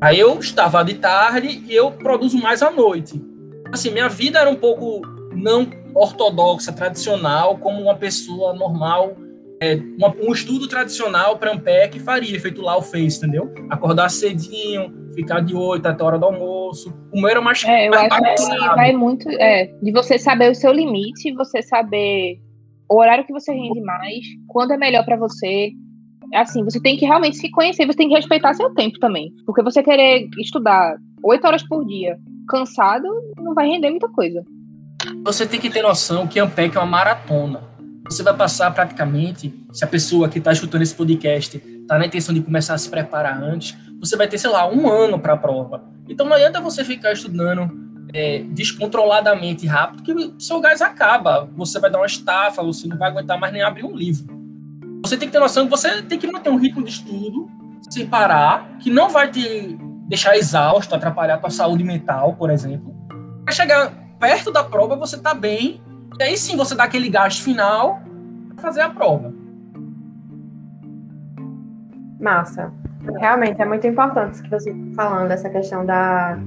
Aí 0.00 0.18
eu 0.18 0.38
estava 0.38 0.82
de 0.84 0.94
tarde 0.94 1.64
e 1.66 1.74
eu 1.74 1.90
produzo 1.92 2.38
mais 2.38 2.62
à 2.62 2.70
noite. 2.70 3.22
Assim, 3.72 3.90
minha 3.90 4.08
vida 4.08 4.38
era 4.38 4.50
um 4.50 4.56
pouco 4.56 5.02
não 5.32 5.68
ortodoxa, 5.94 6.72
tradicional, 6.72 7.58
como 7.58 7.80
uma 7.80 7.94
pessoa 7.94 8.52
normal, 8.52 9.16
é, 9.60 9.76
uma, 9.96 10.14
um 10.16 10.32
estudo 10.32 10.68
tradicional 10.68 11.38
para 11.38 11.52
Ampec 11.52 11.98
faria, 12.00 12.38
feito 12.40 12.60
lá 12.60 12.76
o 12.76 12.82
fez, 12.82 13.16
entendeu? 13.16 13.52
Acordar 13.70 14.10
cedinho, 14.10 14.92
ficar 15.14 15.40
de 15.40 15.54
8 15.54 15.86
até 15.86 16.02
a 16.02 16.06
hora 16.06 16.18
do 16.18 16.26
almoço. 16.26 16.94
O 17.12 17.20
meu 17.20 17.30
era 17.30 17.40
mais. 17.40 17.64
É, 17.64 17.88
eu 17.88 17.94
acho 17.94 18.58
que 18.58 18.74
vai 18.74 18.92
muito 18.92 19.28
é, 19.30 19.66
de 19.82 19.92
você 19.92 20.18
saber 20.18 20.50
o 20.50 20.54
seu 20.54 20.72
limite, 20.72 21.32
você 21.34 21.62
saber 21.62 22.38
o 22.88 22.98
horário 23.00 23.24
que 23.24 23.32
você 23.32 23.52
rende 23.52 23.80
mais, 23.80 24.24
quando 24.48 24.72
é 24.72 24.76
melhor 24.76 25.04
para 25.04 25.16
você. 25.16 25.70
Assim, 26.34 26.64
você 26.64 26.80
tem 26.80 26.96
que 26.96 27.06
realmente 27.06 27.36
se 27.36 27.50
conhecer, 27.50 27.86
você 27.86 27.96
tem 27.96 28.08
que 28.08 28.14
respeitar 28.14 28.52
seu 28.52 28.74
tempo 28.74 28.98
também. 28.98 29.32
Porque 29.46 29.62
você 29.62 29.82
querer 29.82 30.28
estudar 30.38 30.96
8 31.22 31.46
horas 31.46 31.62
por 31.62 31.84
dia 31.86 32.16
cansado, 32.48 33.08
não 33.38 33.54
vai 33.54 33.68
render 33.68 33.90
muita 33.90 34.08
coisa. 34.08 34.44
Você 35.24 35.46
tem 35.46 35.60
que 35.60 35.70
ter 35.70 35.82
noção 35.82 36.26
que 36.26 36.38
Ampec 36.38 36.76
é 36.76 36.80
uma 36.80 36.86
maratona. 36.86 37.75
Você 38.08 38.22
vai 38.22 38.34
passar 38.34 38.70
praticamente, 38.70 39.52
se 39.72 39.84
a 39.84 39.86
pessoa 39.86 40.28
que 40.28 40.38
está 40.38 40.52
escutando 40.52 40.82
esse 40.82 40.94
podcast 40.94 41.56
está 41.56 41.98
na 41.98 42.06
intenção 42.06 42.34
de 42.34 42.40
começar 42.40 42.74
a 42.74 42.78
se 42.78 42.88
preparar 42.88 43.42
antes, 43.42 43.76
você 44.00 44.16
vai 44.16 44.28
ter, 44.28 44.38
sei 44.38 44.50
lá, 44.50 44.68
um 44.70 44.88
ano 44.88 45.18
para 45.18 45.34
a 45.34 45.36
prova. 45.36 45.84
Então 46.08 46.24
não 46.26 46.34
adianta 46.34 46.60
você 46.60 46.84
ficar 46.84 47.12
estudando 47.12 47.68
é, 48.14 48.44
descontroladamente 48.50 49.66
rápido, 49.66 50.02
que 50.02 50.34
seu 50.38 50.60
gás 50.60 50.80
acaba. 50.80 51.48
Você 51.56 51.80
vai 51.80 51.90
dar 51.90 51.98
uma 51.98 52.06
estafa, 52.06 52.62
você 52.62 52.86
não 52.86 52.96
vai 52.96 53.10
aguentar 53.10 53.38
mais 53.38 53.52
nem 53.52 53.62
abrir 53.62 53.84
um 53.84 53.94
livro. 53.94 54.36
Você 55.02 55.16
tem 55.16 55.28
que 55.28 55.32
ter 55.32 55.40
noção 55.40 55.64
que 55.64 55.70
você 55.70 56.02
tem 56.02 56.18
que 56.18 56.26
manter 56.26 56.50
um 56.50 56.56
ritmo 56.56 56.82
de 56.82 56.90
estudo 56.90 57.48
sem 57.90 58.06
parar, 58.06 58.78
que 58.78 58.90
não 58.90 59.08
vai 59.08 59.30
te 59.30 59.76
deixar 60.08 60.36
exausto, 60.36 60.94
atrapalhar 60.94 61.34
a 61.34 61.38
tua 61.38 61.50
saúde 61.50 61.84
mental, 61.84 62.34
por 62.34 62.50
exemplo. 62.50 62.94
Para 63.44 63.54
chegar 63.54 63.92
perto 64.18 64.50
da 64.50 64.64
prova, 64.64 64.96
você 64.96 65.18
tá 65.18 65.34
bem, 65.34 65.80
e 66.18 66.22
aí 66.22 66.36
sim 66.36 66.56
você 66.56 66.74
dá 66.74 66.84
aquele 66.84 67.08
gasto 67.08 67.42
final 67.42 68.00
para 68.54 68.62
fazer 68.62 68.80
a 68.80 68.90
prova. 68.90 69.32
Massa. 72.20 72.72
Realmente 73.18 73.60
é 73.60 73.64
muito 73.64 73.86
importante 73.86 74.34
isso 74.34 74.42
que 74.42 74.50
você 74.50 74.70
está 74.70 75.02
falando, 75.02 75.30
essa 75.30 75.48
questão 75.48 75.84
da 75.84 76.38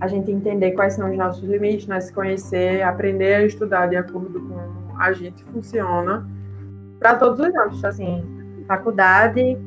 a 0.00 0.08
gente 0.08 0.30
entender 0.30 0.72
quais 0.72 0.94
são 0.94 1.10
os 1.10 1.16
nossos 1.16 1.42
limites, 1.48 1.86
né? 1.86 2.00
se 2.00 2.12
conhecer, 2.12 2.82
aprender 2.82 3.34
a 3.34 3.42
estudar 3.44 3.86
de 3.86 3.96
acordo 3.96 4.40
com 4.40 4.98
a 4.98 5.12
gente 5.12 5.42
funciona 5.44 6.26
para 6.98 7.14
todos 7.14 7.40
os 7.40 7.54
âmbitos, 7.54 7.84
assim, 7.84 8.24
faculdade 8.66 9.58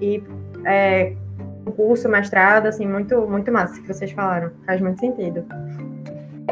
e 0.00 0.22
é, 0.64 1.14
curso, 1.76 2.08
mestrado, 2.08 2.66
assim, 2.66 2.86
muito, 2.86 3.20
muito 3.22 3.50
massa 3.52 3.80
que 3.80 3.86
vocês 3.86 4.10
falaram, 4.12 4.50
faz 4.66 4.80
muito 4.80 5.00
sentido. 5.00 5.44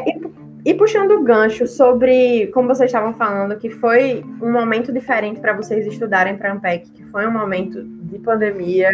E, 0.05 0.30
e 0.63 0.73
puxando 0.73 1.11
o 1.11 1.23
gancho 1.23 1.65
sobre, 1.65 2.47
como 2.47 2.67
vocês 2.67 2.89
estavam 2.89 3.13
falando, 3.13 3.57
que 3.57 3.69
foi 3.69 4.23
um 4.41 4.51
momento 4.51 4.91
diferente 4.91 5.39
para 5.39 5.53
vocês 5.53 5.87
estudarem 5.87 6.37
para 6.37 6.49
a 6.49 6.53
Ampec, 6.53 6.89
que 6.91 7.03
foi 7.05 7.25
um 7.25 7.31
momento 7.31 7.83
de 7.83 8.19
pandemia, 8.19 8.89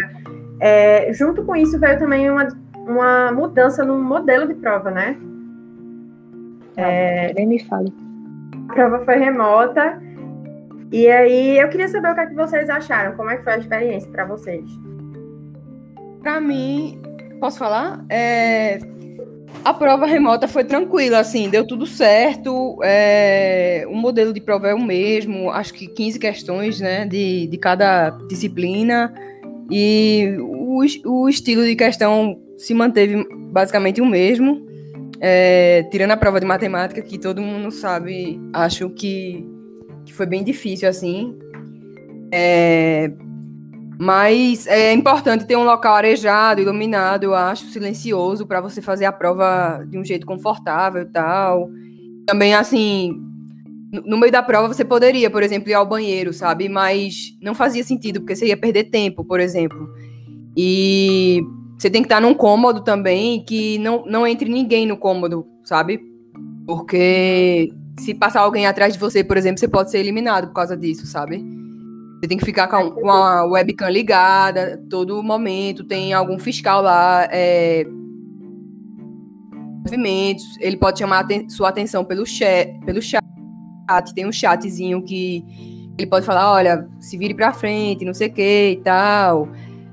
é, 0.60 1.12
junto 1.12 1.44
com 1.44 1.54
isso 1.54 1.78
veio 1.78 1.98
também 1.98 2.30
uma, 2.30 2.48
uma 2.74 3.32
mudança 3.32 3.84
no 3.84 3.98
modelo 3.98 4.48
de 4.48 4.54
prova, 4.54 4.90
né? 4.90 5.16
É, 6.76 7.34
nem 7.34 7.46
me 7.46 7.58
fale. 7.64 7.92
A 8.68 8.72
prova 8.72 9.04
foi 9.04 9.16
remota. 9.16 10.00
E 10.90 11.06
aí, 11.06 11.58
eu 11.58 11.68
queria 11.68 11.88
saber 11.88 12.10
o 12.10 12.14
que, 12.14 12.20
é 12.20 12.26
que 12.26 12.34
vocês 12.34 12.70
acharam. 12.70 13.14
Como 13.14 13.30
é 13.30 13.36
que 13.36 13.44
foi 13.44 13.52
a 13.54 13.58
experiência 13.58 14.10
para 14.10 14.24
vocês? 14.24 14.64
Para 16.22 16.40
mim, 16.40 17.00
posso 17.40 17.58
falar? 17.58 18.04
É, 18.08 18.78
a 19.64 19.74
prova 19.74 20.06
remota 20.06 20.48
foi 20.48 20.64
tranquila, 20.64 21.18
assim, 21.18 21.48
deu 21.48 21.66
tudo 21.66 21.86
certo. 21.86 22.78
É, 22.82 23.84
o 23.88 23.94
modelo 23.94 24.32
de 24.32 24.40
prova 24.40 24.68
é 24.68 24.74
o 24.74 24.82
mesmo, 24.82 25.50
acho 25.50 25.74
que 25.74 25.86
15 25.86 26.18
questões, 26.18 26.80
né, 26.80 27.06
de, 27.06 27.46
de 27.46 27.58
cada 27.58 28.10
disciplina. 28.28 29.12
E 29.70 30.36
o, 30.40 30.82
o 31.06 31.28
estilo 31.28 31.64
de 31.64 31.76
questão 31.76 32.38
se 32.56 32.72
manteve 32.74 33.24
basicamente 33.52 34.00
o 34.00 34.06
mesmo, 34.06 34.66
é, 35.20 35.82
tirando 35.90 36.12
a 36.12 36.16
prova 36.16 36.40
de 36.40 36.46
matemática, 36.46 37.02
que 37.02 37.18
todo 37.18 37.42
mundo 37.42 37.70
sabe, 37.70 38.40
acho 38.52 38.90
que, 38.90 39.44
que 40.06 40.12
foi 40.12 40.26
bem 40.26 40.42
difícil, 40.42 40.88
assim. 40.88 41.36
É, 42.32 43.10
mas 44.00 44.64
é 44.68 44.92
importante 44.92 45.44
ter 45.44 45.56
um 45.56 45.64
local 45.64 45.96
arejado, 45.96 46.60
iluminado, 46.60 47.24
eu 47.24 47.34
acho, 47.34 47.66
silencioso, 47.66 48.46
para 48.46 48.60
você 48.60 48.80
fazer 48.80 49.06
a 49.06 49.12
prova 49.12 49.84
de 49.88 49.98
um 49.98 50.04
jeito 50.04 50.24
confortável 50.24 51.02
e 51.02 51.06
tal. 51.06 51.68
Também, 52.24 52.54
assim, 52.54 53.20
no 54.04 54.16
meio 54.16 54.30
da 54.30 54.40
prova 54.40 54.68
você 54.68 54.84
poderia, 54.84 55.28
por 55.28 55.42
exemplo, 55.42 55.68
ir 55.68 55.74
ao 55.74 55.84
banheiro, 55.84 56.32
sabe? 56.32 56.68
Mas 56.68 57.36
não 57.42 57.56
fazia 57.56 57.82
sentido, 57.82 58.20
porque 58.20 58.36
você 58.36 58.46
ia 58.46 58.56
perder 58.56 58.84
tempo, 58.84 59.24
por 59.24 59.40
exemplo. 59.40 59.88
E 60.56 61.42
você 61.76 61.90
tem 61.90 62.00
que 62.00 62.06
estar 62.06 62.20
num 62.20 62.34
cômodo 62.34 62.82
também 62.82 63.44
que 63.44 63.78
não, 63.78 64.04
não 64.06 64.24
entre 64.24 64.48
ninguém 64.48 64.86
no 64.86 64.96
cômodo, 64.96 65.44
sabe? 65.64 66.00
Porque 66.64 67.72
se 67.98 68.14
passar 68.14 68.42
alguém 68.42 68.64
atrás 68.64 68.92
de 68.92 69.00
você, 69.00 69.24
por 69.24 69.36
exemplo, 69.36 69.58
você 69.58 69.66
pode 69.66 69.90
ser 69.90 69.98
eliminado 69.98 70.46
por 70.46 70.54
causa 70.54 70.76
disso, 70.76 71.04
sabe? 71.04 71.57
Você 72.20 72.26
tem 72.26 72.36
que 72.36 72.44
ficar 72.44 72.66
com, 72.66 72.90
com 72.90 73.10
a 73.10 73.44
webcam 73.46 73.88
ligada 73.88 74.82
todo 74.90 75.22
momento, 75.22 75.84
tem 75.84 76.12
algum 76.12 76.38
fiscal 76.38 76.82
lá, 76.82 77.28
é, 77.30 77.86
movimentos, 79.84 80.44
ele 80.60 80.76
pode 80.76 80.98
chamar 80.98 81.26
sua 81.48 81.68
atenção 81.68 82.04
pelo 82.04 82.26
chat, 82.26 82.78
pelo 82.84 83.00
chat, 83.00 83.22
tem 84.14 84.26
um 84.26 84.32
chatzinho 84.32 85.02
que 85.02 85.44
ele 85.96 86.06
pode 86.06 86.24
falar, 86.24 86.52
olha, 86.52 86.88
se 87.00 87.16
vire 87.16 87.34
para 87.34 87.52
frente, 87.52 88.04
não 88.04 88.14
sei 88.14 88.28
o 88.28 88.32
que 88.32 88.70
e 88.72 88.76
tal. 88.82 89.48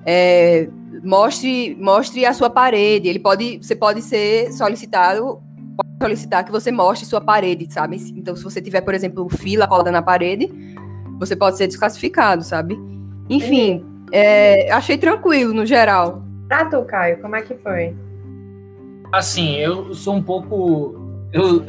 É, 0.06 0.70
mostre, 1.04 1.76
mostre 1.80 2.26
a 2.26 2.34
sua 2.34 2.50
parede. 2.50 3.08
Ele 3.08 3.20
pode, 3.20 3.58
você 3.58 3.76
pode 3.76 4.04
ser 4.04 4.52
solicitado, 4.54 5.42
pode 5.76 5.90
solicitar 6.00 6.46
que 6.46 6.52
você 6.52 6.72
mostre 6.72 7.08
sua 7.08 7.22
parede, 7.22 7.72
sabe? 7.74 7.98
Então, 8.16 8.36
se 8.36 8.44
você 8.44 8.62
tiver, 8.62 8.82
por 8.82 8.94
exemplo, 8.94 9.28
fila 9.30 9.68
colada 9.68 9.92
na 9.92 10.02
parede, 10.02 10.52
você 11.20 11.36
pode 11.36 11.58
ser 11.58 11.68
desclassificado, 11.68 12.44
sabe? 12.44 12.80
Enfim, 13.30 13.84
é, 14.12 14.72
achei 14.72 14.98
tranquilo 14.98 15.54
no 15.54 15.66
geral. 15.66 16.24
Pra 16.48 16.66
tu, 16.66 16.84
Caio, 16.84 17.20
como 17.22 17.36
é 17.36 17.42
que 17.42 17.56
foi? 17.56 17.96
Assim, 19.12 19.56
eu 19.56 19.94
sou 19.94 20.16
um 20.16 20.22
pouco 20.22 21.06
eu 21.36 21.66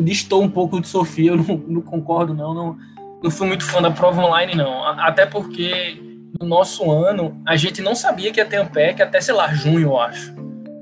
distou 0.00 0.42
um 0.42 0.48
pouco 0.48 0.80
de 0.80 0.88
Sofia, 0.88 1.32
eu 1.32 1.36
não, 1.36 1.62
não 1.68 1.82
concordo, 1.82 2.32
não, 2.32 2.54
não. 2.54 2.76
Não 3.22 3.30
fui 3.30 3.46
muito 3.46 3.64
fã 3.64 3.82
da 3.82 3.90
prova 3.90 4.22
online, 4.22 4.54
não. 4.54 4.82
Até 4.82 5.26
porque 5.26 6.00
no 6.40 6.48
nosso 6.48 6.90
ano 6.90 7.38
a 7.46 7.54
gente 7.54 7.82
não 7.82 7.94
sabia 7.94 8.32
que 8.32 8.40
ia 8.40 8.46
ter 8.46 8.56
Ampec 8.56 9.02
até, 9.02 9.20
sei 9.20 9.34
lá, 9.34 9.52
junho, 9.52 9.80
eu 9.80 10.00
acho. 10.00 10.34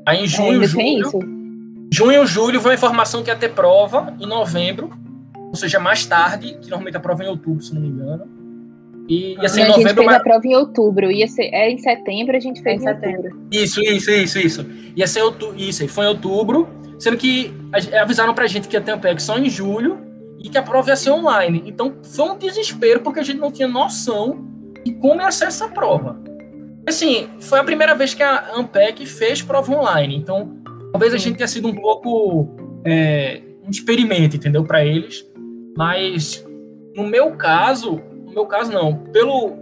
Aí 0.07 0.23
em 0.23 0.27
junho, 0.29 0.65
julho. 0.65 1.11
Junho, 1.93 2.27
julho, 2.27 2.61
veio 2.61 2.73
a 2.73 2.75
informação 2.75 3.25
que 3.25 3.31
ia 3.31 3.35
ter 3.35 3.49
prova 3.49 4.15
em 4.21 4.27
novembro, 4.27 4.91
ou 5.49 5.57
seja, 5.57 5.79
mais 5.79 6.05
tarde, 6.07 6.59
que 6.61 6.69
normalmente 6.69 6.97
a 6.97 7.01
prova 7.01 7.23
é 7.23 7.27
em 7.27 7.31
outubro, 7.31 7.63
se 7.63 7.75
não 7.75 7.81
me 7.81 7.89
engano. 7.89 8.29
E 9.09 9.37
ia 9.41 9.49
ser 9.49 9.63
em 9.63 9.69
novembro. 9.69 9.87
A 9.87 9.89
gente 9.89 9.95
fez 9.95 10.07
mas... 10.07 10.17
a 10.17 10.21
prova 10.21 10.47
em 10.47 10.55
outubro, 10.55 11.11
ia 11.11 11.27
ser, 11.27 11.45
é 11.45 11.71
em 11.71 11.79
setembro, 11.79 12.37
a 12.37 12.41
gente 12.41 12.63
fez 12.63 12.85
é 12.85 12.91
em, 12.91 12.91
em 12.91 12.95
setembro. 12.95 13.49
Isso, 13.51 13.81
isso, 13.81 14.11
isso, 14.11 14.39
isso. 14.39 14.67
Ia 14.95 15.07
ser 15.07 15.23
outubro, 15.23 15.59
isso, 15.59 15.87
foi 15.89 16.05
em 16.05 16.09
outubro. 16.09 16.69
Sendo 16.99 17.17
que 17.17 17.55
avisaram 18.01 18.35
pra 18.35 18.47
gente 18.47 18.67
que 18.67 18.77
ia 18.77 18.81
ter 18.81 18.99
PEC 18.99 19.23
só 19.23 19.39
em 19.39 19.49
julho 19.49 19.99
e 20.39 20.49
que 20.49 20.59
a 20.59 20.63
prova 20.63 20.91
ia 20.91 20.97
ser 20.97 21.11
online. 21.11 21.63
Então 21.65 21.95
foi 22.03 22.29
um 22.29 22.37
desespero 22.37 23.01
porque 23.01 23.21
a 23.21 23.23
gente 23.23 23.39
não 23.39 23.53
tinha 23.53 23.69
noção 23.69 24.45
de 24.85 24.93
como 24.93 25.21
ia 25.21 25.31
ser 25.31 25.47
essa 25.47 25.69
prova. 25.69 26.21
Assim, 26.87 27.29
foi 27.41 27.59
a 27.59 27.65
primeira 27.65 27.95
vez 27.95 28.15
que 28.15 28.23
a 28.23 28.53
Ampec 28.57 29.05
fez 29.05 29.43
prova 29.43 29.73
online. 29.73 30.17
Então, 30.17 30.57
talvez 30.91 31.13
a 31.13 31.19
gente 31.19 31.37
tenha 31.37 31.47
sido 31.47 31.69
um 31.69 31.75
pouco 31.75 32.57
é, 32.85 33.43
um 33.63 33.71
experimento, 33.71 34.37
entendeu, 34.37 34.65
para 34.65 34.85
eles. 34.85 35.28
Mas 35.79 36.45
no 36.97 37.07
meu 37.07 37.37
caso, 37.37 38.01
no 38.27 38.33
meu 38.33 38.47
caso 38.47 38.73
não, 38.73 38.97
pelo 39.13 39.57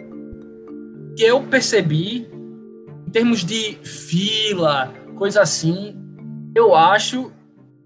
que 1.14 1.22
eu 1.22 1.42
percebi 1.42 2.26
em 3.06 3.10
termos 3.10 3.44
de 3.44 3.74
fila, 3.84 4.94
coisa 5.14 5.42
assim, 5.42 5.94
eu 6.54 6.74
acho 6.74 7.30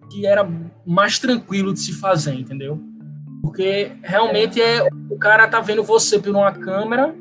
que 0.09 0.27
era 0.27 0.49
mais 0.87 1.19
tranquilo 1.19 1.75
de 1.75 1.81
se 1.81 1.93
fazer, 1.93 2.35
entendeu? 2.35 2.81
Porque 3.43 3.91
realmente 4.01 4.63
é 4.63 4.87
o 5.11 5.19
cara 5.19 5.49
tá 5.49 5.59
vendo 5.59 5.83
você 5.83 6.17
por 6.17 6.31
uma 6.31 6.53
câmera, 6.53 7.13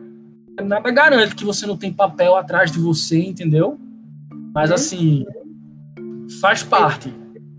nada 0.61 0.91
garante 0.91 1.33
que 1.33 1.43
você 1.43 1.65
não 1.65 1.75
tem 1.75 1.91
papel 1.91 2.35
atrás 2.35 2.71
de 2.71 2.77
você, 2.77 3.19
entendeu? 3.19 3.79
Mas 4.53 4.71
assim, 4.71 5.25
faz 6.39 6.61
parte, 6.61 7.11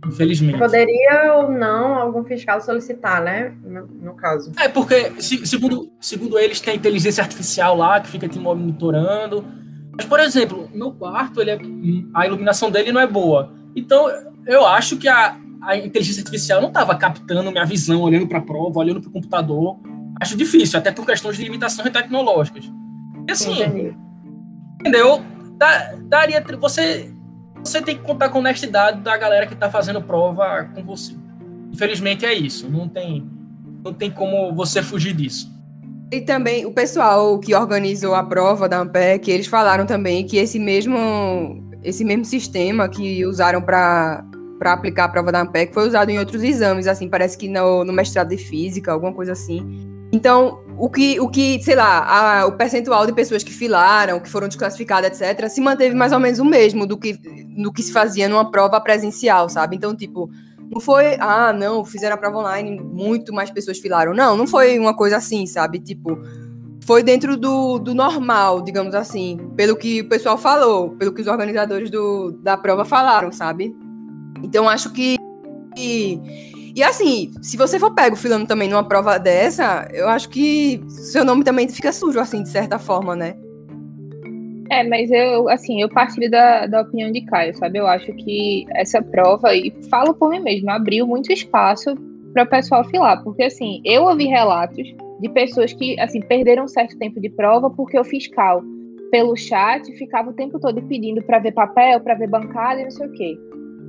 infelizmente. 0.07 0.59
Poderia 0.59 1.35
ou 1.35 1.51
não 1.51 1.95
algum 1.95 2.25
fiscal 2.25 2.61
solicitar, 2.61 3.23
né? 3.23 3.55
No, 3.63 3.87
no 3.87 4.15
caso. 4.15 4.53
É, 4.59 4.69
porque 4.69 5.13
segundo, 5.21 5.93
segundo 6.01 6.39
eles 6.39 6.61
tem 6.61 6.77
inteligência 6.77 7.23
artificial 7.23 7.77
lá 7.77 8.01
que 8.01 8.09
fica 8.09 8.29
te 8.29 8.39
monitorando 8.39 9.45
Mas, 9.97 10.07
por 10.07 10.21
exemplo, 10.21 10.71
meu 10.73 10.93
quarto, 10.93 11.41
ele 11.41 11.51
é, 11.51 11.59
a 12.15 12.27
iluminação 12.27 12.71
dele 12.71 12.93
não 12.93 13.01
é 13.01 13.07
boa. 13.07 13.53
Então, 13.77 14.09
eu 14.47 14.67
acho 14.67 14.97
que 14.97 15.09
a, 15.09 15.37
a 15.63 15.77
inteligência 15.77 16.21
artificial 16.21 16.61
não 16.61 16.69
estava 16.69 16.95
captando 16.97 17.51
minha 17.51 17.65
visão, 17.67 18.01
olhando 18.01 18.27
para 18.27 18.39
a 18.39 18.43
prova, 18.43 18.79
olhando 18.79 19.01
para 19.01 19.11
o 19.11 19.13
computador. 19.13 19.79
Acho 20.21 20.37
difícil, 20.37 20.79
até 20.79 20.91
por 20.91 21.05
questões 21.05 21.37
de 21.37 21.45
limitações 21.45 21.91
tecnológicas. 21.91 22.65
E 23.29 23.33
assim, 23.33 23.63
Entendi. 23.63 23.97
entendeu? 24.81 25.23
Da, 25.57 25.95
daria, 26.05 26.45
você, 26.59 27.13
você 27.63 27.81
tem 27.83 27.97
que 27.97 28.03
contar 28.03 28.29
com 28.29 28.39
a 28.39 28.41
honestidade 28.41 29.01
da 29.01 29.17
galera 29.17 29.47
que 29.47 29.55
está 29.55 29.71
fazendo 29.71 30.03
prova 30.03 30.69
com 30.75 30.83
você. 30.83 31.15
Infelizmente 31.73 32.25
é 32.25 32.35
isso. 32.35 32.69
Não 32.69 32.89
tem, 32.89 33.29
não 33.85 33.93
tem 33.93 34.11
como 34.11 34.55
você 34.55 34.83
fugir 34.83 35.15
disso. 35.15 35.51
E 36.13 36.21
também 36.21 36.67
o 36.67 36.73
pessoal 36.73 37.39
que 37.39 37.55
organizou 37.55 38.15
a 38.15 38.25
prova 38.25 38.69
da 38.69 38.81
Ampec, 38.81 39.31
eles 39.31 39.47
falaram 39.47 39.87
também 39.87 40.27
que 40.27 40.37
esse 40.37 40.59
mesmo, 40.59 41.63
esse 41.85 42.05
mesmo 42.05 42.25
sistema 42.25 42.89
que 42.89 43.25
usaram 43.25 43.63
para 43.63 44.25
para 44.59 44.75
aplicar 44.75 45.05
a 45.05 45.09
prova 45.09 45.33
da 45.33 45.41
Ampec 45.41 45.73
foi 45.73 45.89
usado 45.89 46.11
em 46.11 46.19
outros 46.19 46.43
exames, 46.43 46.87
assim, 46.87 47.09
parece 47.09 47.39
que 47.39 47.49
no, 47.49 47.83
no 47.83 47.95
mestrado 47.95 48.29
de 48.29 48.37
física, 48.37 48.93
alguma 48.93 49.11
coisa 49.11 49.33
assim. 49.33 49.65
Então, 50.13 50.61
o 50.81 50.89
que, 50.89 51.21
o 51.21 51.29
que 51.29 51.63
sei 51.63 51.75
lá, 51.75 52.41
a, 52.41 52.47
o 52.47 52.53
percentual 52.53 53.05
de 53.05 53.13
pessoas 53.13 53.45
que 53.45 53.53
filaram, 53.53 54.19
que 54.19 54.31
foram 54.31 54.49
desclassificadas, 54.49 55.21
etc., 55.21 55.47
se 55.51 55.61
manteve 55.61 55.95
mais 55.95 56.11
ou 56.11 56.19
menos 56.19 56.39
o 56.39 56.45
mesmo 56.45 56.87
do 56.87 56.97
que, 56.97 57.13
do 57.13 57.71
que 57.71 57.83
se 57.83 57.93
fazia 57.93 58.27
numa 58.31 58.51
prova 58.51 58.81
presencial, 58.81 59.51
sabe? 59.51 59.77
Então, 59.77 59.95
tipo, 59.95 60.31
não 60.71 60.81
foi, 60.81 61.17
ah, 61.21 61.53
não, 61.53 61.85
fizeram 61.85 62.15
a 62.15 62.19
prova 62.19 62.39
online, 62.39 62.81
muito 62.81 63.31
mais 63.31 63.51
pessoas 63.51 63.79
filaram. 63.79 64.15
Não, 64.15 64.39
não 64.39 64.47
foi 64.47 64.79
uma 64.79 64.97
coisa 64.97 65.19
assim, 65.19 65.47
sabe? 65.47 65.81
Tipo, 65.81 66.19
foi 66.87 67.03
dentro 67.03 67.37
do, 67.37 67.79
do 67.79 67.95
normal, 67.95 68.63
digamos 68.63 68.95
assim, 68.95 69.39
pelo 69.55 69.77
que 69.77 70.01
o 70.01 70.09
pessoal 70.09 70.39
falou, 70.39 70.93
pelo 70.93 71.13
que 71.13 71.21
os 71.21 71.27
organizadores 71.27 71.91
do, 71.91 72.33
da 72.43 72.57
prova 72.57 72.87
falaram, 72.87 73.31
sabe? 73.31 73.77
Então, 74.43 74.67
acho 74.67 74.91
que. 74.95 75.17
E, 75.77 76.50
e 76.81 76.83
assim, 76.83 77.31
se 77.43 77.59
você 77.59 77.79
for 77.79 77.91
pego 77.91 78.17
filando 78.17 78.47
também 78.47 78.67
numa 78.67 78.83
prova 78.83 79.19
dessa, 79.19 79.87
eu 79.93 80.09
acho 80.09 80.31
que 80.31 80.83
seu 80.89 81.27
nome 81.27 81.45
também 81.45 81.69
fica 81.69 81.93
sujo, 81.93 82.19
assim, 82.19 82.43
de 82.43 82.49
certa 82.49 82.79
forma, 82.79 83.15
né? 83.15 83.37
É, 84.71 84.83
mas 84.83 85.11
eu, 85.11 85.47
assim, 85.51 85.83
eu 85.83 85.91
partilho 85.91 86.31
da, 86.31 86.67
da 86.67 86.81
opinião 86.81 87.13
de 87.13 87.21
Caio, 87.27 87.55
sabe? 87.55 87.79
Eu 87.79 87.87
acho 87.87 88.11
que 88.15 88.65
essa 88.71 89.03
prova, 89.03 89.55
e 89.55 89.71
falo 89.91 90.15
por 90.15 90.31
mim 90.31 90.41
mesmo, 90.41 90.71
abriu 90.71 91.07
muito 91.07 91.31
espaço 91.31 91.95
para 92.33 92.45
o 92.45 92.49
pessoal 92.49 92.83
filar, 92.85 93.23
porque, 93.23 93.43
assim, 93.43 93.83
eu 93.85 94.05
ouvi 94.05 94.25
relatos 94.25 94.89
de 95.21 95.29
pessoas 95.35 95.75
que, 95.75 96.01
assim, 96.01 96.23
perderam 96.23 96.65
um 96.65 96.69
certo 96.69 96.97
tempo 96.97 97.21
de 97.21 97.29
prova 97.29 97.69
porque 97.69 97.99
o 97.99 98.05
fiscal, 98.05 98.63
pelo 99.11 99.37
chat, 99.37 99.85
ficava 99.99 100.31
o 100.31 100.35
tempo 100.35 100.59
todo 100.59 100.81
pedindo 100.85 101.23
para 101.25 101.41
ver 101.41 101.53
papel, 101.53 102.01
para 102.01 102.15
ver 102.15 102.29
bancada 102.29 102.81
e 102.81 102.85
não 102.85 102.91
sei 102.91 103.07
o 103.07 103.13
quê. 103.13 103.39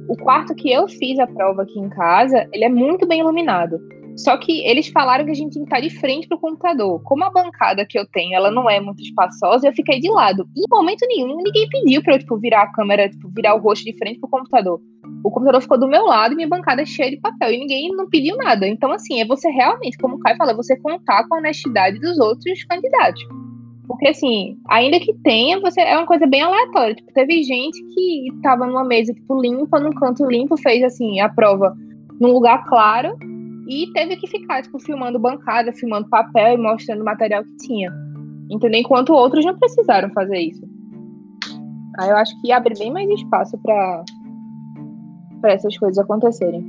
O 0.07 0.17
quarto 0.17 0.55
que 0.55 0.71
eu 0.71 0.87
fiz 0.87 1.17
a 1.19 1.27
prova 1.27 1.63
aqui 1.63 1.79
em 1.79 1.89
casa, 1.89 2.47
ele 2.51 2.65
é 2.65 2.69
muito 2.69 3.07
bem 3.07 3.19
iluminado. 3.19 3.79
Só 4.17 4.37
que 4.37 4.65
eles 4.67 4.87
falaram 4.89 5.25
que 5.25 5.31
a 5.31 5.35
gente 5.35 5.53
tem 5.53 5.63
que 5.63 5.73
estar 5.73 5.79
de 5.79 5.89
frente 5.89 6.27
pro 6.27 6.39
computador. 6.39 7.01
Como 7.03 7.23
a 7.23 7.29
bancada 7.29 7.85
que 7.85 7.97
eu 7.97 8.05
tenho, 8.05 8.35
ela 8.35 8.51
não 8.51 8.69
é 8.69 8.79
muito 8.79 9.01
espaçosa, 9.01 9.67
eu 9.67 9.73
fiquei 9.73 9.99
de 9.99 10.09
lado. 10.09 10.47
Em 10.55 10.65
momento 10.69 11.05
nenhum, 11.07 11.37
ninguém 11.37 11.67
pediu 11.69 12.03
pra 12.03 12.15
eu, 12.15 12.19
tipo, 12.19 12.37
virar 12.37 12.63
a 12.63 12.71
câmera, 12.71 13.09
tipo, 13.09 13.29
virar 13.33 13.55
o 13.55 13.59
rosto 13.59 13.85
de 13.85 13.97
frente 13.97 14.19
pro 14.19 14.29
computador. 14.29 14.81
O 15.23 15.31
computador 15.31 15.61
ficou 15.61 15.79
do 15.79 15.87
meu 15.87 16.05
lado 16.05 16.33
e 16.33 16.35
minha 16.35 16.47
bancada 16.47 16.81
é 16.81 16.85
cheia 16.85 17.11
de 17.11 17.17
papel. 17.17 17.51
E 17.51 17.59
ninguém 17.59 17.89
não 17.89 18.09
pediu 18.09 18.35
nada. 18.37 18.67
Então, 18.67 18.91
assim, 18.91 19.21
é 19.21 19.25
você 19.25 19.49
realmente, 19.49 19.97
como 19.97 20.15
o 20.15 20.19
Caio 20.19 20.37
falou, 20.37 20.55
você 20.55 20.77
contar 20.79 21.27
com 21.27 21.35
a 21.35 21.37
honestidade 21.37 21.99
dos 21.99 22.19
outros 22.19 22.63
candidatos. 22.65 23.23
Porque, 23.91 24.07
assim, 24.07 24.57
ainda 24.69 24.99
que 25.01 25.13
tenha, 25.21 25.59
você 25.59 25.81
é 25.81 25.97
uma 25.97 26.07
coisa 26.07 26.25
bem 26.25 26.41
aleatória. 26.41 26.95
Tipo, 26.95 27.11
teve 27.13 27.43
gente 27.43 27.77
que 27.93 28.27
tava 28.41 28.65
numa 28.65 28.85
mesa, 28.85 29.13
tipo, 29.13 29.41
limpa, 29.41 29.81
num 29.81 29.91
canto 29.91 30.25
limpo, 30.25 30.55
fez, 30.55 30.81
assim, 30.81 31.19
a 31.19 31.27
prova 31.27 31.75
num 32.19 32.31
lugar 32.31 32.63
claro 32.65 33.17
e 33.67 33.91
teve 33.93 34.15
que 34.15 34.27
ficar, 34.27 34.61
tipo, 34.61 34.79
filmando 34.79 35.19
bancada, 35.19 35.73
filmando 35.73 36.07
papel 36.07 36.53
e 36.53 36.57
mostrando 36.57 37.01
o 37.01 37.05
material 37.05 37.43
que 37.43 37.57
tinha. 37.67 37.91
Entendeu? 38.49 38.79
Enquanto 38.79 39.13
outros 39.13 39.43
não 39.43 39.57
precisaram 39.59 40.09
fazer 40.11 40.39
isso. 40.39 40.61
Aí 41.99 42.09
eu 42.09 42.15
acho 42.15 42.39
que 42.41 42.51
abre 42.53 42.73
bem 42.79 42.93
mais 42.93 43.09
espaço 43.09 43.57
para 43.57 44.03
essas 45.43 45.77
coisas 45.77 45.97
acontecerem. 45.99 46.65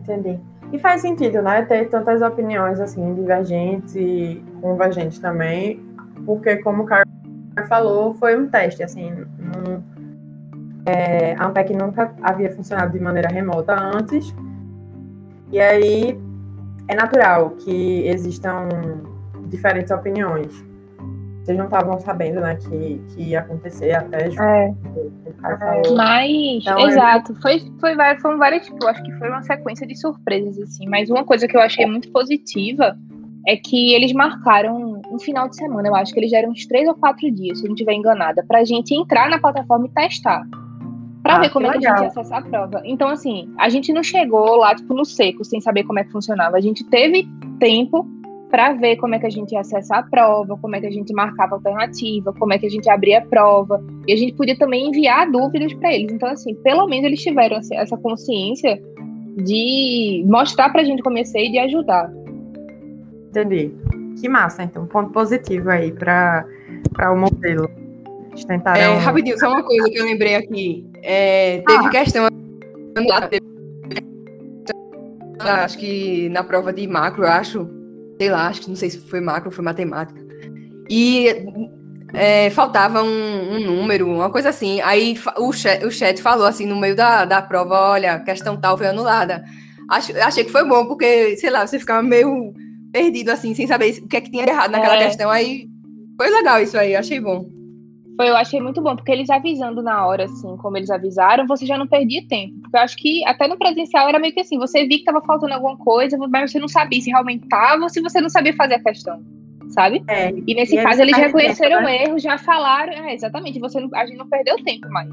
Entendi. 0.00 0.40
E 0.72 0.78
faz 0.78 1.00
sentido, 1.00 1.40
né? 1.42 1.62
Ter 1.62 1.88
tantas 1.88 2.22
opiniões 2.22 2.80
assim, 2.80 3.14
divergentes 3.14 3.94
e 3.94 4.42
convergentes 4.60 5.18
também, 5.18 5.80
porque 6.24 6.56
como 6.56 6.82
o 6.82 6.86
Carlos 6.86 7.06
falou, 7.68 8.14
foi 8.14 8.36
um 8.36 8.48
teste, 8.48 8.82
assim, 8.82 9.10
não, 9.38 9.82
é, 10.84 11.34
a 11.34 11.46
Ampec 11.46 11.72
nunca 11.74 12.14
havia 12.22 12.54
funcionado 12.54 12.92
de 12.92 13.00
maneira 13.00 13.28
remota 13.28 13.74
antes, 13.74 14.34
e 15.50 15.58
aí 15.60 16.20
é 16.88 16.94
natural 16.94 17.50
que 17.50 18.06
existam 18.06 18.68
diferentes 19.46 19.90
opiniões. 19.90 20.64
Vocês 21.46 21.56
não 21.56 21.66
estavam 21.66 22.00
sabendo, 22.00 22.40
né, 22.40 22.56
que, 22.56 23.00
que 23.14 23.22
ia 23.22 23.38
acontecer 23.38 23.92
até 23.92 24.26
é. 24.26 24.74
Mas, 25.94 26.28
então, 26.28 26.80
exato, 26.80 27.30
eu... 27.30 27.36
foi, 27.36 27.60
foi, 27.78 27.94
foram 28.20 28.36
várias, 28.36 28.66
tipo, 28.66 28.84
acho 28.84 29.00
que 29.04 29.12
foi 29.12 29.28
uma 29.28 29.42
sequência 29.42 29.86
de 29.86 29.94
surpresas, 29.96 30.58
assim. 30.58 30.88
Mas 30.88 31.08
uma 31.08 31.22
coisa 31.22 31.46
que 31.46 31.56
eu 31.56 31.60
achei 31.60 31.86
muito 31.86 32.10
positiva 32.10 32.98
é 33.46 33.56
que 33.56 33.94
eles 33.94 34.12
marcaram 34.12 35.00
um 35.08 35.20
final 35.20 35.48
de 35.48 35.54
semana, 35.54 35.86
eu 35.86 35.94
acho 35.94 36.12
que 36.12 36.18
eles 36.18 36.32
deram 36.32 36.50
uns 36.50 36.66
três 36.66 36.88
ou 36.88 36.96
quatro 36.96 37.30
dias, 37.30 37.60
se 37.60 37.64
eu 37.64 37.68
não 37.68 37.76
estiver 37.76 37.92
enganada, 37.92 38.44
pra 38.48 38.64
gente 38.64 38.92
entrar 38.92 39.30
na 39.30 39.38
plataforma 39.38 39.86
e 39.86 39.90
testar 39.90 40.42
para 41.22 41.36
ah, 41.36 41.40
ver 41.40 41.50
como 41.50 41.66
é 41.66 41.72
que 41.72 41.78
legal. 41.78 41.94
a 41.94 41.96
gente 41.98 42.04
ia 42.06 42.20
acessar 42.20 42.38
a 42.38 42.42
prova. 42.42 42.82
Então, 42.84 43.08
assim, 43.08 43.52
a 43.58 43.68
gente 43.68 43.92
não 43.92 44.02
chegou 44.02 44.56
lá, 44.56 44.74
tipo, 44.74 44.94
no 44.94 45.04
seco, 45.04 45.44
sem 45.44 45.60
saber 45.60 45.84
como 45.84 46.00
é 46.00 46.04
que 46.04 46.10
funcionava. 46.10 46.56
A 46.56 46.60
gente 46.60 46.84
teve 46.84 47.28
tempo 47.58 48.04
para 48.50 48.72
ver 48.74 48.96
como 48.96 49.14
é 49.14 49.18
que 49.18 49.26
a 49.26 49.30
gente 49.30 49.52
ia 49.52 49.60
acessar 49.60 49.98
a 49.98 50.02
prova, 50.02 50.56
como 50.58 50.76
é 50.76 50.80
que 50.80 50.86
a 50.86 50.90
gente 50.90 51.12
marcava 51.12 51.54
a 51.54 51.56
alternativa, 51.56 52.32
como 52.32 52.52
é 52.52 52.58
que 52.58 52.66
a 52.66 52.70
gente 52.70 52.88
abria 52.88 53.18
a 53.18 53.26
prova. 53.26 53.82
E 54.06 54.12
a 54.12 54.16
gente 54.16 54.34
podia 54.34 54.56
também 54.56 54.88
enviar 54.88 55.30
dúvidas 55.30 55.72
para 55.74 55.92
eles. 55.92 56.12
Então, 56.12 56.28
assim, 56.28 56.54
pelo 56.56 56.86
menos 56.86 57.06
eles 57.06 57.22
tiveram 57.22 57.58
essa 57.72 57.96
consciência 57.96 58.80
de 59.36 60.24
mostrar 60.26 60.70
pra 60.70 60.84
gente 60.84 61.02
como 61.02 61.18
e 61.18 61.22
de 61.24 61.58
ajudar. 61.58 62.10
Entendi. 63.28 63.74
Que 64.20 64.28
massa, 64.28 64.62
então. 64.62 64.86
Ponto 64.86 65.10
positivo 65.10 65.70
aí 65.70 65.92
para 65.92 66.46
o 67.12 67.16
modelo. 67.16 67.68
Eles 68.30 68.44
tentaram... 68.44 68.80
É, 68.80 68.96
rapidinho, 68.96 69.38
só 69.38 69.48
uma 69.48 69.62
coisa 69.62 69.90
que 69.90 69.98
eu 69.98 70.04
lembrei 70.04 70.36
aqui. 70.36 70.86
É, 71.02 71.62
teve 71.66 71.86
ah. 71.86 71.90
questão 71.90 72.28
acho 75.38 75.78
que 75.78 76.28
na 76.30 76.42
prova 76.42 76.72
de 76.72 76.86
macro, 76.86 77.24
eu 77.24 77.28
acho, 77.28 77.68
sei 78.18 78.30
lá, 78.30 78.48
acho 78.48 78.62
que 78.62 78.68
não 78.68 78.76
sei 78.76 78.90
se 78.90 78.98
foi 78.98 79.20
macro 79.20 79.48
ou 79.48 79.54
foi 79.54 79.64
matemática. 79.64 80.20
E 80.88 81.28
é, 82.14 82.50
faltava 82.50 83.02
um, 83.02 83.56
um, 83.56 83.60
número, 83.60 84.08
uma 84.08 84.30
coisa 84.30 84.48
assim. 84.48 84.80
Aí 84.80 85.18
o 85.38 85.52
chat, 85.52 85.84
o 85.84 85.90
chat 85.90 86.20
falou 86.22 86.46
assim 86.46 86.66
no 86.66 86.76
meio 86.76 86.94
da, 86.94 87.24
da 87.24 87.42
prova: 87.42 87.74
olha, 87.90 88.20
questão 88.20 88.56
tal 88.56 88.78
foi 88.78 88.86
anulada. 88.86 89.44
Acho, 89.88 90.16
achei 90.18 90.44
que 90.44 90.50
foi 90.50 90.64
bom, 90.64 90.86
porque, 90.86 91.36
sei 91.36 91.50
lá, 91.50 91.66
você 91.66 91.78
ficava 91.78 92.02
meio 92.02 92.52
perdido 92.92 93.30
assim, 93.30 93.54
sem 93.54 93.66
saber 93.66 93.98
o 94.02 94.08
que 94.08 94.16
é 94.16 94.20
que 94.20 94.30
tinha 94.30 94.44
errado 94.44 94.70
naquela 94.70 94.96
é. 94.96 95.06
questão. 95.06 95.30
Aí 95.30 95.68
foi 96.16 96.30
legal 96.30 96.60
isso 96.60 96.76
aí, 96.76 96.96
achei 96.96 97.20
bom. 97.20 97.55
Foi, 98.16 98.30
eu 98.30 98.36
achei 98.36 98.60
muito 98.60 98.80
bom, 98.80 98.96
porque 98.96 99.12
eles 99.12 99.28
avisando 99.28 99.82
na 99.82 100.06
hora, 100.06 100.24
assim, 100.24 100.56
como 100.56 100.76
eles 100.76 100.90
avisaram, 100.90 101.46
você 101.46 101.66
já 101.66 101.76
não 101.76 101.86
perdia 101.86 102.26
tempo. 102.26 102.54
Porque 102.62 102.76
eu 102.76 102.80
acho 102.80 102.96
que 102.96 103.24
até 103.26 103.46
no 103.46 103.58
presencial 103.58 104.08
era 104.08 104.18
meio 104.18 104.32
que 104.32 104.40
assim, 104.40 104.58
você 104.58 104.86
via 104.86 104.98
que 104.98 105.04
tava 105.04 105.20
faltando 105.20 105.52
alguma 105.52 105.76
coisa, 105.76 106.16
mas 106.16 106.50
você 106.50 106.58
não 106.58 106.68
sabia 106.68 107.00
se 107.00 107.10
realmente 107.10 107.46
tava 107.46 107.82
ou 107.82 107.88
se 107.90 108.00
você 108.00 108.20
não 108.20 108.30
sabia 108.30 108.54
fazer 108.54 108.74
a 108.74 108.82
questão. 108.82 109.22
Sabe? 109.68 110.02
É, 110.08 110.32
e 110.46 110.54
nesse 110.54 110.78
e 110.78 110.82
caso 110.82 111.02
eles 111.02 111.16
reconheceram 111.16 111.84
o 111.84 111.88
erro, 111.88 112.18
já 112.18 112.38
falaram, 112.38 112.92
é, 112.92 113.12
exatamente, 113.12 113.58
você 113.58 113.80
não, 113.80 113.90
a 113.94 114.06
gente 114.06 114.16
não 114.16 114.28
perdeu 114.28 114.56
tempo 114.64 114.88
mais 114.88 115.10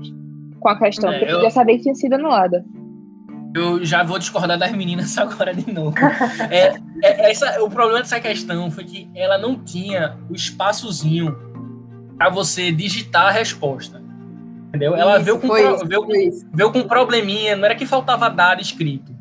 com 0.59 0.69
a 0.69 0.77
questão, 0.77 1.11
é, 1.11 1.19
porque 1.19 1.33
eu 1.33 1.41
já 1.41 1.49
sabia 1.49 1.75
que 1.75 1.83
tinha 1.83 1.95
sido 1.95 2.13
anulada. 2.13 2.63
Eu 3.53 3.83
já 3.83 4.01
vou 4.03 4.17
discordar 4.17 4.57
das 4.57 4.71
meninas 4.71 5.15
agora 5.19 5.53
de 5.53 5.71
novo. 5.71 5.95
é, 6.49 6.79
é, 7.03 7.31
essa, 7.31 7.61
o 7.61 7.69
problema 7.69 7.99
dessa 7.99 8.19
questão 8.19 8.71
foi 8.71 8.85
que 8.85 9.09
ela 9.13 9.37
não 9.37 9.59
tinha 9.59 10.17
o 10.29 10.33
espaçozinho 10.33 11.52
para 12.23 12.29
você 12.29 12.71
digitar 12.71 13.27
a 13.27 13.31
resposta. 13.31 14.01
Entendeu? 14.69 14.95
Ela 14.95 15.17
isso, 15.17 15.25
veio, 15.25 15.39
com, 15.39 15.57
isso, 15.57 15.85
veio, 15.85 16.07
veio 16.53 16.71
com 16.71 16.79
um 16.79 16.87
probleminha, 16.87 17.53
não 17.53 17.65
era 17.65 17.75
que 17.75 17.85
faltava 17.85 18.29
dado 18.29 18.61
escrito. 18.61 19.13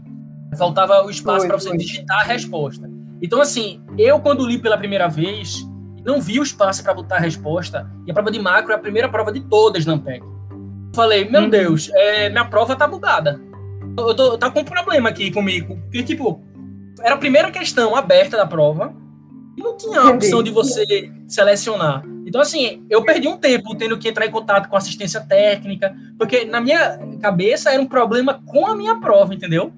Faltava 0.57 1.05
o 1.05 1.11
espaço 1.11 1.49
para 1.49 1.59
você 1.59 1.71
foi. 1.71 1.79
digitar 1.79 2.21
a 2.21 2.23
resposta. 2.23 2.89
Então, 3.21 3.41
assim, 3.41 3.83
eu 3.99 4.21
quando 4.21 4.47
li 4.47 4.57
pela 4.57 4.79
primeira 4.79 5.09
vez, 5.09 5.67
não 6.05 6.21
vi 6.21 6.39
o 6.39 6.45
espaço 6.45 6.85
para 6.85 6.95
botar 6.95 7.17
a 7.17 7.21
resposta, 7.21 7.91
e 8.07 8.11
a 8.13 8.15
prova 8.15 8.31
de 8.31 8.39
macro 8.39 8.71
é 8.71 8.77
a 8.77 8.79
primeira 8.79 9.09
prova 9.09 9.33
de 9.33 9.41
todas 9.41 9.85
na 9.85 9.95
Ampeg. 9.95 10.23
Falei, 10.95 11.29
meu 11.29 11.43
uhum. 11.43 11.51
Deus, 11.51 11.91
é, 11.95 12.31
minha 12.31 12.45
prova 12.45 12.77
tá 12.77 12.87
bugada. 12.87 13.41
Eu 13.99 14.15
tô, 14.15 14.39
tá 14.39 14.49
com 14.49 14.61
um 14.61 14.65
problema 14.65 15.09
aqui 15.09 15.33
comigo. 15.33 15.77
Porque, 15.83 16.05
tipo, 16.05 16.41
era 17.01 17.17
a 17.17 17.19
primeira 17.19 17.51
questão 17.51 17.97
aberta 17.97 18.37
da 18.37 18.47
prova, 18.47 18.95
e 19.57 19.61
não 19.61 19.77
tinha 19.77 20.01
a 20.01 20.11
opção 20.11 20.41
de 20.41 20.53
você 20.53 21.11
selecionar. 21.27 22.05
Então, 22.33 22.41
assim, 22.41 22.83
eu 22.89 23.05
perdi 23.05 23.29
um 23.29 23.37
tempo 23.37 23.77
tendo 23.77 23.99
que 23.99 24.09
entrar 24.09 24.25
em 24.25 24.31
contato 24.31 24.67
com 24.67 24.75
assistência 24.75 25.21
técnica, 25.21 25.95
porque 26.17 26.47
na 26.47 26.63
minha 26.63 26.99
cabeça 27.21 27.71
era 27.71 27.83
um 27.83 27.85
problema 27.85 28.41
com 28.47 28.67
a 28.67 28.75
minha 28.75 28.97
prova, 28.97 29.35
entendeu? 29.35 29.71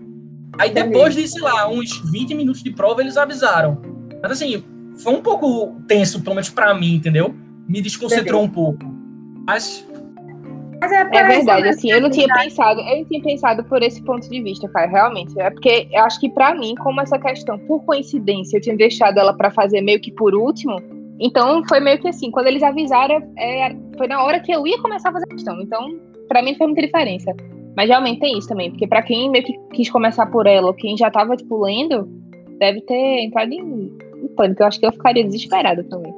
Aí 0.56 0.70
depois 0.70 1.16
de, 1.16 1.26
sei 1.26 1.42
lá, 1.42 1.68
uns 1.68 2.00
20 2.12 2.32
minutos 2.36 2.62
de 2.62 2.70
prova, 2.70 3.00
eles 3.00 3.16
avisaram. 3.16 3.82
Mas 4.22 4.30
assim, 4.30 4.62
foi 4.98 5.14
um 5.14 5.20
pouco 5.20 5.80
tenso, 5.88 6.22
pelo 6.22 6.36
menos 6.36 6.48
pra 6.48 6.72
mim, 6.72 6.94
entendeu? 6.94 7.34
Me 7.66 7.82
desconcentrou 7.82 8.44
Entendi. 8.44 8.52
um 8.52 8.54
pouco. 8.54 8.84
Mas. 9.44 9.84
Mas 10.80 10.92
é, 10.92 11.00
é 11.00 11.26
verdade, 11.26 11.68
assim, 11.70 11.90
eu 11.90 12.00
não 12.00 12.08
tinha 12.08 12.32
pensado, 12.32 12.80
eu 12.82 12.98
não 12.98 13.04
tinha 13.04 13.20
pensado 13.20 13.64
por 13.64 13.82
esse 13.82 14.00
ponto 14.04 14.30
de 14.30 14.40
vista, 14.40 14.68
cara, 14.68 14.86
realmente. 14.86 15.36
É 15.40 15.50
porque 15.50 15.88
eu 15.90 16.04
acho 16.04 16.20
que 16.20 16.28
para 16.28 16.54
mim, 16.54 16.76
como 16.76 17.00
essa 17.00 17.18
questão, 17.18 17.58
por 17.58 17.84
coincidência, 17.84 18.58
eu 18.58 18.60
tinha 18.60 18.76
deixado 18.76 19.18
ela 19.18 19.36
para 19.36 19.50
fazer 19.50 19.80
meio 19.80 20.00
que 20.00 20.12
por 20.12 20.36
último, 20.36 20.80
então 21.20 21.62
foi 21.68 21.80
meio 21.80 21.98
que 22.00 22.08
assim, 22.08 22.30
quando 22.30 22.48
eles 22.48 22.62
avisaram, 22.62 23.16
é, 23.38 23.74
foi 23.96 24.06
na 24.06 24.22
hora 24.22 24.40
que 24.40 24.52
eu 24.52 24.66
ia 24.66 24.80
começar 24.80 25.10
a 25.10 25.12
fazer 25.12 25.26
a 25.26 25.34
questão. 25.34 25.60
Então, 25.60 25.98
para 26.28 26.42
mim 26.42 26.54
fez 26.54 26.68
muita 26.68 26.82
diferença. 26.82 27.32
Mas 27.76 27.88
realmente 27.88 28.20
tem 28.20 28.38
isso 28.38 28.48
também, 28.48 28.70
porque 28.70 28.86
para 28.86 29.02
quem 29.02 29.30
meio 29.30 29.44
que 29.44 29.58
quis 29.72 29.90
começar 29.90 30.26
por 30.26 30.46
ela, 30.46 30.68
ou 30.68 30.74
quem 30.74 30.96
já 30.96 31.10
tava, 31.10 31.36
tipo, 31.36 31.60
lendo, 31.64 32.08
deve 32.58 32.80
ter 32.82 33.24
entrado 33.24 33.52
em, 33.52 33.92
em 34.22 34.28
pânico. 34.36 34.62
Eu 34.62 34.66
acho 34.66 34.78
que 34.78 34.86
eu 34.86 34.92
ficaria 34.92 35.24
desesperada 35.24 35.82
também. 35.84 36.14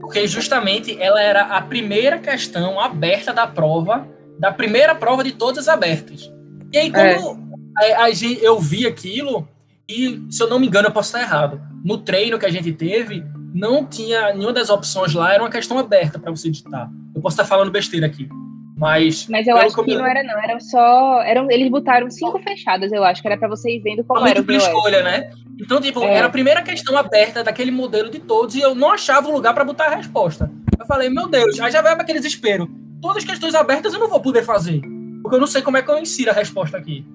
Porque 0.00 0.26
justamente 0.26 1.00
ela 1.00 1.20
era 1.20 1.42
a 1.42 1.60
primeira 1.60 2.18
questão 2.18 2.80
aberta 2.80 3.32
da 3.32 3.46
prova, 3.46 4.06
da 4.38 4.52
primeira 4.52 4.94
prova 4.94 5.24
de 5.24 5.32
todas 5.32 5.68
abertas. 5.68 6.32
E 6.72 6.78
aí, 6.78 6.90
quando 6.90 7.38
é. 7.80 7.92
a, 7.94 8.04
a, 8.04 8.10
eu 8.40 8.58
vi 8.58 8.86
aquilo, 8.86 9.46
e 9.88 10.22
se 10.30 10.42
eu 10.42 10.48
não 10.48 10.58
me 10.58 10.66
engano, 10.66 10.88
eu 10.88 10.92
posso 10.92 11.08
estar 11.08 11.20
errado. 11.20 11.60
No 11.84 11.98
treino 11.98 12.38
que 12.38 12.46
a 12.46 12.50
gente 12.50 12.72
teve, 12.72 13.24
não 13.52 13.84
tinha 13.84 14.32
nenhuma 14.32 14.52
das 14.52 14.70
opções 14.70 15.12
lá, 15.14 15.32
era 15.32 15.42
uma 15.42 15.50
questão 15.50 15.78
aberta 15.78 16.18
para 16.18 16.30
você 16.30 16.48
editar. 16.48 16.90
Eu 17.14 17.20
posso 17.20 17.34
estar 17.34 17.44
falando 17.44 17.70
besteira 17.70 18.06
aqui. 18.06 18.28
Mas, 18.76 19.28
mas 19.28 19.46
eu 19.46 19.56
acho 19.56 19.80
que 19.84 19.94
não 19.94 20.04
era, 20.04 20.24
não. 20.24 20.42
Era 20.42 20.58
só. 20.58 21.22
Eram, 21.22 21.48
eles 21.50 21.70
botaram 21.70 22.10
cinco 22.10 22.40
fechadas, 22.40 22.90
eu 22.90 23.04
acho, 23.04 23.22
que 23.22 23.28
era 23.28 23.36
para 23.36 23.46
você 23.46 23.76
ir 23.76 23.80
vendo 23.80 24.02
como 24.02 24.26
era. 24.26 24.40
Múltipla 24.40 24.56
escolha, 24.56 25.02
né? 25.04 25.30
Então, 25.60 25.80
tipo, 25.80 26.02
é. 26.02 26.14
era 26.14 26.26
a 26.26 26.30
primeira 26.30 26.62
questão 26.62 26.96
aberta 26.96 27.44
daquele 27.44 27.70
modelo 27.70 28.10
de 28.10 28.18
todos 28.18 28.56
e 28.56 28.60
eu 28.60 28.74
não 28.74 28.90
achava 28.90 29.28
o 29.28 29.32
lugar 29.32 29.54
para 29.54 29.64
botar 29.64 29.86
a 29.86 29.94
resposta. 29.94 30.50
Eu 30.76 30.84
falei, 30.84 31.08
meu 31.08 31.28
Deus, 31.28 31.60
aí 31.60 31.70
já 31.70 31.80
vai 31.80 31.94
para 31.94 32.02
aquele 32.02 32.18
desespero. 32.18 32.68
Todas 33.00 33.18
as 33.18 33.24
questões 33.24 33.54
abertas 33.54 33.92
eu 33.92 34.00
não 34.00 34.08
vou 34.08 34.20
poder 34.20 34.42
fazer. 34.42 34.80
Porque 35.22 35.36
eu 35.36 35.40
não 35.40 35.46
sei 35.46 35.62
como 35.62 35.76
é 35.76 35.82
que 35.82 35.90
eu 35.90 35.98
insiro 35.98 36.30
a 36.30 36.34
resposta 36.34 36.76
aqui. 36.76 37.06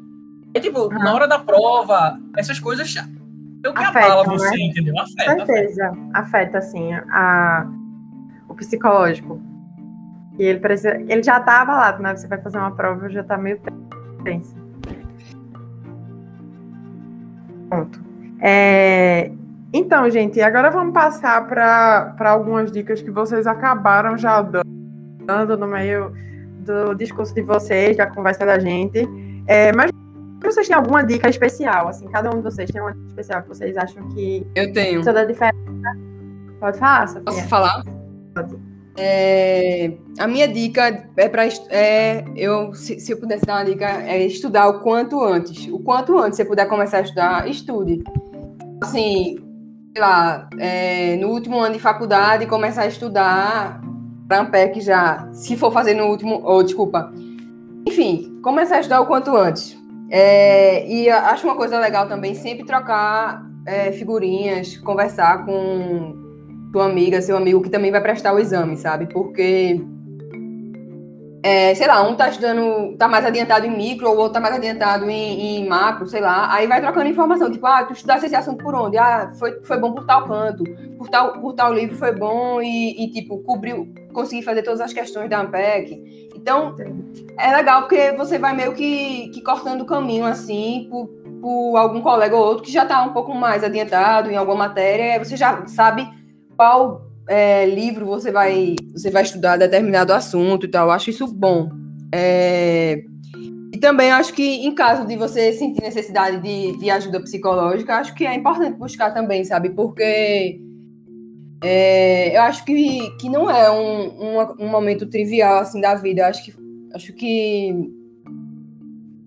É 0.54 0.60
tipo, 0.62 0.90
ah. 0.90 1.00
na 1.00 1.14
hora 1.14 1.28
da 1.28 1.40
prova, 1.40 2.18
essas 2.38 2.60
coisas 2.60 2.96
eu 3.68 3.74
que 3.74 3.84
afeta, 3.84 4.24
você, 4.24 4.50
né? 4.50 4.64
entendeu? 4.64 4.96
Afeta. 4.98 5.36
Com 5.36 5.46
certeza. 5.46 5.86
Afeta, 5.86 6.10
afeta 6.14 6.58
assim, 6.58 6.94
a, 6.94 7.68
o 8.48 8.54
psicológico. 8.54 9.42
E 10.40 10.44
ele, 10.44 10.60
precisa, 10.60 10.96
ele 10.96 11.24
já 11.24 11.40
tá 11.40 11.62
abalado, 11.62 12.02
né? 12.02 12.16
Você 12.16 12.28
vai 12.28 12.40
fazer 12.40 12.58
uma 12.58 12.72
prova, 12.72 13.10
já 13.10 13.24
tá 13.24 13.38
meio 13.38 13.60
tenso. 14.24 14.56
Pronto. 17.70 18.00
É, 18.40 19.32
então, 19.74 20.10
gente, 20.10 20.40
agora 20.42 20.70
vamos 20.70 20.94
passar 20.94 21.48
para 21.48 22.16
algumas 22.20 22.72
dicas 22.72 23.02
que 23.02 23.12
vocês 23.12 23.46
acabaram 23.48 24.18
já 24.18 24.42
dando 25.26 25.58
no 25.58 25.68
meio 25.68 26.14
do 26.60 26.94
discurso 26.94 27.34
de 27.34 27.42
vocês, 27.42 27.98
da 27.98 28.08
conversa 28.08 28.46
da 28.46 28.60
gente. 28.60 29.08
É, 29.48 29.74
mas 29.74 29.92
vocês 30.42 30.68
têm 30.68 30.76
alguma 30.76 31.04
dica 31.04 31.30
especial? 31.30 31.88
Assim, 31.88 32.08
cada 32.08 32.30
um 32.30 32.38
de 32.38 32.44
vocês 32.44 32.70
tem 32.70 32.82
uma 32.82 32.94
dica 32.94 33.08
especial 33.08 33.42
que 33.42 33.50
vocês 33.50 33.76
acham 33.78 34.08
que. 34.10 34.46
Eu 34.56 34.72
tenho. 34.72 35.04
Toda 35.04 35.22
a 35.22 35.26
diferença. 35.26 35.58
Pode 36.60 36.78
falar, 36.78 37.08
Sofia? 37.08 37.24
Posso 37.24 37.48
falar? 37.48 37.84
Pode. 38.34 38.68
É, 39.00 39.94
a 40.18 40.28
minha 40.28 40.48
dica 40.48 41.08
é 41.16 41.30
para 41.30 41.46
é, 41.70 42.26
eu 42.36 42.74
se, 42.74 43.00
se, 43.00 43.12
eu 43.12 43.18
pudesse 43.20 43.46
dar 43.46 43.58
uma 43.58 43.66
dica 43.66 43.86
é 43.86 44.26
estudar 44.26 44.68
o 44.68 44.80
quanto 44.80 45.24
antes. 45.24 45.68
O 45.68 45.80
quanto 45.80 46.18
antes 46.18 46.38
você 46.38 46.46
puder 46.46 46.68
começar 46.68 46.98
a 46.98 47.02
estudar, 47.02 47.48
estude. 47.48 48.04
Assim, 48.82 49.38
sei 49.94 50.02
lá, 50.02 50.50
é, 50.58 51.16
no 51.18 51.30
último 51.30 51.60
ano 51.60 51.74
de 51.74 51.80
faculdade 51.80 52.48
começar 52.48 52.84
a 52.84 52.88
estudar 52.88 53.82
para 54.28 54.42
Ampec 54.42 54.82
já, 54.82 55.30
se 55.32 55.56
for 55.56 55.72
fazer 55.72 55.94
no 55.94 56.06
último, 56.06 56.42
ou 56.44 56.58
oh, 56.58 56.64
desculpa. 56.64 57.14
Enfim, 57.88 58.40
começar 58.42 58.78
a 58.78 58.80
estudar 58.80 59.02
o 59.02 59.06
quanto 59.06 59.36
antes. 59.36 59.78
É, 60.10 60.88
e 60.88 61.10
acho 61.10 61.46
uma 61.46 61.56
coisa 61.56 61.80
legal 61.80 62.08
também 62.08 62.34
sempre 62.34 62.66
trocar 62.66 63.44
é, 63.66 63.92
figurinhas, 63.92 64.78
conversar 64.78 65.46
com 65.46 66.16
tua 66.72 66.86
amiga, 66.86 67.22
seu 67.22 67.36
amigo 67.36 67.62
que 67.62 67.70
também 67.70 67.92
vai 67.92 68.02
prestar 68.02 68.34
o 68.34 68.40
exame, 68.40 68.78
sabe? 68.78 69.08
Porque, 69.08 69.82
é, 71.44 71.76
sei 71.76 71.88
lá, 71.88 72.02
um 72.08 72.16
tá 72.16 72.30
estudando, 72.30 72.96
tá 72.98 73.08
mais 73.08 73.26
adiantado 73.26 73.66
em 73.66 73.76
micro, 73.76 74.08
ou 74.10 74.18
outro 74.18 74.34
tá 74.34 74.40
mais 74.40 74.56
adiantado 74.56 75.10
em, 75.10 75.60
em, 75.60 75.68
macro, 75.68 76.08
sei 76.08 76.22
lá. 76.22 76.54
Aí 76.54 76.68
vai 76.68 76.80
trocando 76.80 77.10
informação, 77.10 77.52
tipo, 77.52 77.66
ah, 77.66 77.84
tu 77.84 77.94
estudaste 77.94 78.26
esse 78.28 78.36
assunto 78.36 78.64
por 78.64 78.74
onde? 78.76 78.98
Ah, 78.98 79.32
foi, 79.38 79.60
foi 79.64 79.78
bom 79.78 79.94
por 79.94 80.06
tal 80.06 80.26
canto, 80.26 80.64
por 80.98 81.10
tal, 81.10 81.40
por 81.42 81.54
tal 81.54 81.74
livro 81.74 81.96
foi 81.98 82.14
bom 82.14 82.62
e, 82.62 83.04
e 83.04 83.12
tipo, 83.12 83.40
cobriu, 83.40 83.94
consegui 84.14 84.42
fazer 84.42 84.64
todas 84.64 84.80
as 84.80 84.94
questões 84.94 85.30
da 85.30 85.40
AMPEC. 85.40 86.27
Então, 86.38 86.76
é 87.38 87.56
legal 87.56 87.82
porque 87.82 88.12
você 88.14 88.38
vai 88.38 88.56
meio 88.56 88.74
que, 88.74 89.30
que 89.30 89.42
cortando 89.42 89.82
o 89.82 89.86
caminho, 89.86 90.26
assim, 90.26 90.88
por, 90.90 91.08
por 91.42 91.76
algum 91.76 92.02
colega 92.02 92.36
ou 92.36 92.46
outro 92.46 92.64
que 92.64 92.72
já 92.72 92.84
está 92.84 93.04
um 93.04 93.14
pouco 93.14 93.34
mais 93.34 93.64
adiantado 93.64 94.32
em 94.32 94.38
alguma 94.38 94.68
matéria, 94.68 95.24
você 95.24 95.36
já 95.36 95.66
sabe 95.68 96.08
qual 96.56 97.02
é, 97.28 97.66
livro 97.66 98.06
você 98.06 98.32
vai, 98.32 98.76
você 98.94 99.10
vai 99.10 99.24
estudar 99.24 99.58
determinado 99.58 100.14
assunto 100.14 100.66
e 100.66 100.70
tal. 100.70 100.88
Eu 100.88 100.92
acho 100.92 101.10
isso 101.10 101.28
bom. 101.28 101.70
É, 102.14 103.04
e 103.74 103.78
também 103.80 104.12
acho 104.12 104.34
que, 104.34 104.66
em 104.66 104.74
caso 104.74 105.06
de 105.06 105.18
você 105.18 105.52
sentir 105.54 105.82
necessidade 105.82 106.42
de, 106.42 106.78
de 106.78 106.90
ajuda 106.90 107.20
psicológica, 107.20 107.96
acho 107.96 108.14
que 108.14 108.26
é 108.26 108.34
importante 108.34 108.78
buscar 108.78 109.14
também, 109.14 109.44
sabe? 109.44 109.72
Porque 109.72 110.62
é, 111.64 112.38
eu 112.38 112.42
acho 112.42 112.64
que, 112.66 113.10
que 113.18 113.30
não 113.30 113.50
é 113.50 113.70
um, 113.72 114.38
um, 114.38 114.66
um, 114.66 114.68
momento 114.68 115.08
trivial 115.08 115.60
assim 115.60 115.82
da 115.82 115.96
vida. 115.96 116.22
Eu 116.22 116.26
acho 116.26 116.46
que, 116.46 116.54
acho 116.94 117.14
que 117.14 117.92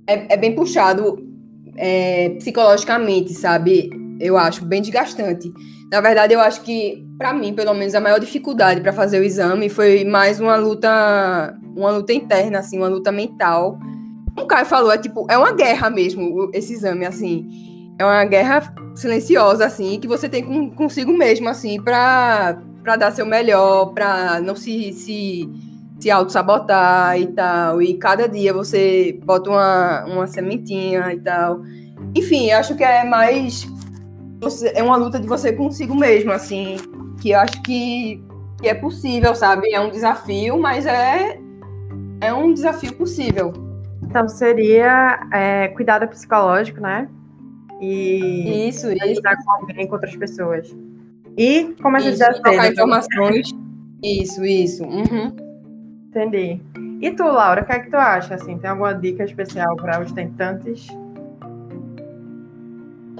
é, 0.06 0.34
é 0.34 0.36
bem 0.36 0.54
puxado 0.54 1.26
é, 1.76 2.30
psicologicamente, 2.30 3.34
sabe? 3.34 3.90
Eu 4.20 4.36
acho 4.36 4.64
bem 4.64 4.80
desgastante. 4.80 5.52
Na 5.90 6.00
verdade, 6.00 6.34
eu 6.34 6.40
acho 6.40 6.62
que, 6.62 7.04
para 7.18 7.32
mim, 7.32 7.52
pelo 7.52 7.74
menos, 7.74 7.94
a 7.94 8.00
maior 8.00 8.20
dificuldade 8.20 8.80
para 8.80 8.92
fazer 8.92 9.18
o 9.18 9.24
exame 9.24 9.68
foi 9.68 10.04
mais 10.04 10.38
uma 10.38 10.54
luta, 10.56 11.58
uma 11.74 11.90
luta 11.90 12.12
interna, 12.12 12.60
assim, 12.60 12.78
uma 12.78 12.88
luta 12.88 13.10
mental. 13.10 13.76
Como 14.36 14.46
o 14.46 14.64
falou, 14.64 14.92
é 14.92 14.98
tipo, 14.98 15.26
é 15.28 15.36
uma 15.36 15.52
guerra 15.52 15.90
mesmo, 15.90 16.48
esse 16.54 16.74
exame, 16.74 17.04
assim. 17.04 17.92
É 17.98 18.04
uma 18.04 18.24
guerra 18.24 18.72
silenciosa, 19.00 19.66
assim, 19.66 19.98
que 19.98 20.06
você 20.06 20.28
tem 20.28 20.44
com, 20.44 20.70
consigo 20.70 21.12
mesmo, 21.12 21.48
assim, 21.48 21.80
para 21.80 22.56
dar 22.98 23.12
seu 23.12 23.26
melhor, 23.26 23.92
para 23.94 24.40
não 24.40 24.54
se, 24.54 24.92
se, 24.92 25.48
se 25.98 26.10
auto-sabotar 26.10 27.18
e 27.18 27.26
tal. 27.28 27.82
E 27.82 27.94
cada 27.94 28.28
dia 28.28 28.52
você 28.52 29.18
bota 29.24 29.50
uma, 29.50 30.04
uma 30.04 30.26
sementinha 30.26 31.12
e 31.12 31.20
tal. 31.20 31.62
Enfim, 32.14 32.50
acho 32.50 32.76
que 32.76 32.84
é 32.84 33.04
mais 33.04 33.66
é 34.74 34.82
uma 34.82 34.96
luta 34.96 35.20
de 35.20 35.26
você 35.26 35.52
consigo 35.52 35.94
mesmo, 35.94 36.32
assim, 36.32 36.76
que 37.20 37.30
eu 37.30 37.38
acho 37.38 37.60
que, 37.62 38.22
que 38.60 38.68
é 38.68 38.74
possível, 38.74 39.34
sabe? 39.34 39.72
É 39.72 39.80
um 39.80 39.90
desafio, 39.90 40.58
mas 40.58 40.86
é, 40.86 41.38
é 42.20 42.32
um 42.32 42.52
desafio 42.52 42.94
possível. 42.94 43.52
Então 44.02 44.26
seria 44.28 45.28
é, 45.32 45.68
cuidado 45.68 46.08
psicológico, 46.08 46.80
né? 46.80 47.08
E 47.80 48.68
isso, 48.68 48.90
e 48.90 48.94
lidar 48.94 49.36
com 49.42 49.52
alguém, 49.52 49.86
com 49.86 49.94
outras 49.94 50.14
pessoas. 50.16 50.76
E 51.36 51.74
como 51.82 51.96
a 51.96 52.00
gente 52.00 52.18
já 52.18 52.32
trocar 52.32 52.70
informações. 52.70 53.50
Isso, 54.02 54.44
isso. 54.44 54.84
Uhum. 54.84 55.34
Entendi. 56.08 56.60
E 57.00 57.10
tu, 57.12 57.22
Laura, 57.22 57.62
o 57.62 57.64
que 57.64 57.72
é 57.72 57.78
que 57.78 57.90
tu 57.90 57.96
acha? 57.96 58.34
Assim, 58.34 58.58
tem 58.58 58.70
alguma 58.70 58.92
dica 58.92 59.24
especial 59.24 59.76
para 59.76 60.02
os 60.02 60.12
tentantes? 60.12 60.88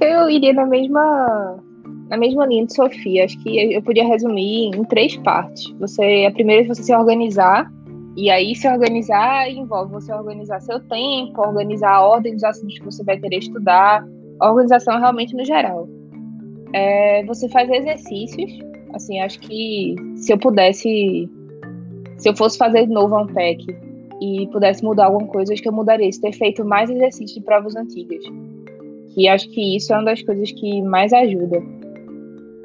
que 0.00 0.06
eu 0.06 0.30
iria 0.30 0.54
na 0.54 0.64
mesma 0.64 1.62
na 2.08 2.16
mesma 2.16 2.44
linha 2.46 2.66
de 2.66 2.74
Sofia. 2.74 3.24
Acho 3.24 3.38
que 3.40 3.72
eu 3.72 3.82
podia 3.82 4.04
resumir 4.04 4.74
em 4.74 4.82
três 4.84 5.16
partes. 5.18 5.70
Você, 5.78 6.26
a 6.26 6.32
primeira 6.32 6.62
é 6.62 6.66
você 6.66 6.82
se 6.82 6.92
organizar, 6.92 7.70
e 8.16 8.28
aí 8.28 8.56
se 8.56 8.66
organizar 8.66 9.48
envolve 9.48 9.92
você 9.92 10.12
organizar 10.12 10.60
seu 10.60 10.80
tempo, 10.80 11.40
organizar 11.40 11.92
a 11.92 12.04
ordem 12.04 12.34
dos 12.34 12.42
assuntos 12.42 12.78
que 12.78 12.84
você 12.84 13.04
vai 13.04 13.16
querer 13.16 13.38
estudar, 13.38 14.04
organização 14.48 14.98
realmente 14.98 15.34
no 15.34 15.44
geral. 15.44 15.88
É, 16.72 17.24
você 17.24 17.48
faz 17.48 17.68
exercícios, 17.70 18.50
assim, 18.94 19.20
acho 19.20 19.40
que 19.40 19.94
se 20.16 20.32
eu 20.32 20.38
pudesse, 20.38 21.28
se 22.16 22.28
eu 22.28 22.36
fosse 22.36 22.56
fazer 22.56 22.86
de 22.86 22.92
novo 22.92 23.18
um 23.18 23.26
PEC 23.26 23.66
e 24.20 24.46
pudesse 24.52 24.84
mudar 24.84 25.06
alguma 25.06 25.26
coisa, 25.26 25.52
acho 25.52 25.62
que 25.62 25.68
eu 25.68 25.72
mudaria 25.72 26.08
isso, 26.08 26.20
ter 26.20 26.32
feito 26.32 26.64
mais 26.64 26.90
exercícios 26.90 27.34
de 27.34 27.40
provas 27.42 27.74
antigas 27.74 28.24
que 29.14 29.28
acho 29.28 29.48
que 29.50 29.76
isso 29.76 29.92
é 29.92 29.96
uma 29.96 30.04
das 30.04 30.22
coisas 30.22 30.50
que 30.52 30.82
mais 30.82 31.12
ajuda. 31.12 31.62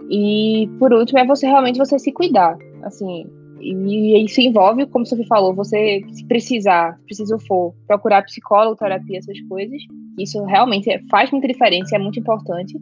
E 0.09 0.69
por 0.79 0.93
último 0.93 1.19
é 1.19 1.25
você 1.25 1.47
realmente 1.47 1.79
você 1.79 1.97
se 1.97 2.11
cuidar. 2.11 2.57
Assim, 2.83 3.25
E 3.59 4.23
isso 4.23 4.41
envolve, 4.41 4.85
como 4.87 5.05
você 5.05 5.25
falou, 5.25 5.55
você 5.55 6.03
se 6.11 6.25
precisar, 6.25 6.97
se 6.97 7.05
preciso 7.05 7.39
for, 7.39 7.73
procurar 7.87 8.23
psicólogo, 8.23 8.75
terapia, 8.75 9.17
essas 9.17 9.39
coisas. 9.41 9.81
Isso 10.17 10.43
realmente 10.45 10.89
é, 10.89 11.01
faz 11.09 11.31
muita 11.31 11.47
diferença, 11.47 11.95
é 11.95 11.99
muito 11.99 12.19
importante. 12.19 12.77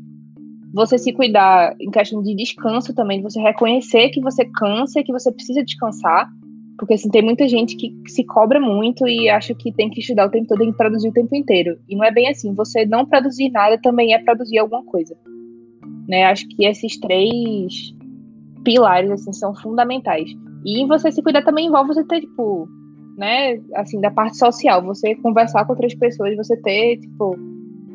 Você 0.73 0.97
se 0.97 1.13
cuidar 1.13 1.75
em 1.79 1.91
questão 1.91 2.21
de 2.21 2.35
descanso 2.35 2.93
também, 2.93 3.21
você 3.21 3.39
reconhecer 3.39 4.09
que 4.09 4.21
você 4.21 4.45
cansa 4.45 4.99
e 4.99 5.03
que 5.03 5.11
você 5.11 5.31
precisa 5.31 5.63
descansar. 5.63 6.29
Porque 6.77 6.95
assim, 6.95 7.09
tem 7.09 7.21
muita 7.21 7.47
gente 7.47 7.75
que 7.75 7.93
se 8.07 8.23
cobra 8.23 8.59
muito 8.59 9.07
e 9.07 9.29
acha 9.29 9.53
que 9.53 9.71
tem 9.71 9.89
que 9.89 9.99
estudar 9.99 10.25
o 10.25 10.31
tempo 10.31 10.47
todo, 10.47 10.65
que 10.65 10.73
produzir 10.73 11.09
o 11.09 11.13
tempo 11.13 11.35
inteiro. 11.35 11.77
E 11.87 11.95
não 11.95 12.03
é 12.03 12.11
bem 12.11 12.27
assim. 12.27 12.53
Você 12.55 12.85
não 12.85 13.05
produzir 13.05 13.49
nada 13.51 13.79
também 13.79 14.13
é 14.13 14.19
produzir 14.19 14.57
alguma 14.57 14.83
coisa. 14.83 15.15
Né? 16.07 16.25
Acho 16.25 16.47
que 16.47 16.65
esses 16.65 16.99
três 16.99 17.93
pilares 18.63 19.11
assim 19.11 19.31
são 19.31 19.53
fundamentais. 19.55 20.31
E 20.65 20.85
você 20.87 21.11
se 21.11 21.21
cuidar 21.21 21.43
também 21.43 21.67
envolve 21.67 21.93
você 21.93 22.03
ter, 22.05 22.21
tipo, 22.21 22.67
né, 23.17 23.59
assim, 23.75 23.99
da 24.01 24.11
parte 24.11 24.37
social, 24.37 24.81
você 24.81 25.15
conversar 25.15 25.65
com 25.65 25.73
outras 25.73 25.93
pessoas, 25.93 26.35
você 26.35 26.55
ter, 26.57 26.97
tipo, 26.97 27.37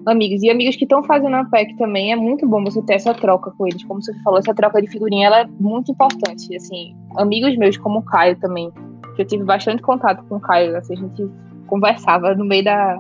amigos. 0.07 0.43
E 0.43 0.51
amigos 0.51 0.77
que 0.77 0.85
estão 0.85 1.03
fazendo 1.03 1.35
a 1.35 1.45
PEC 1.45 1.77
também, 1.77 2.13
é 2.13 2.17
muito 2.17 2.47
bom 2.47 2.63
você 2.63 2.81
ter 2.83 2.95
essa 2.95 3.15
troca 3.15 3.51
com 3.51 3.67
eles. 3.67 3.85
Como 3.85 4.03
você 4.03 4.13
falou, 4.23 4.39
essa 4.39 4.55
troca 4.55 4.81
de 4.81 4.89
figurinha, 4.89 5.27
ela 5.27 5.41
é 5.41 5.47
muito 5.59 5.93
importante. 5.93 6.55
Assim, 6.55 6.95
amigos 7.17 7.57
meus, 7.57 7.77
como 7.77 7.99
o 7.99 8.03
Caio 8.03 8.37
também, 8.37 8.71
que 9.17 9.23
eu 9.23 9.27
tive 9.27 9.45
bastante 9.45 9.83
contato 9.83 10.25
com 10.29 10.37
o 10.37 10.41
Caio, 10.41 10.77
assim, 10.77 10.95
a 10.95 10.97
gente 10.97 11.31
conversava 11.67 12.35
no 12.35 12.45
meio 12.45 12.65
da, 12.65 12.99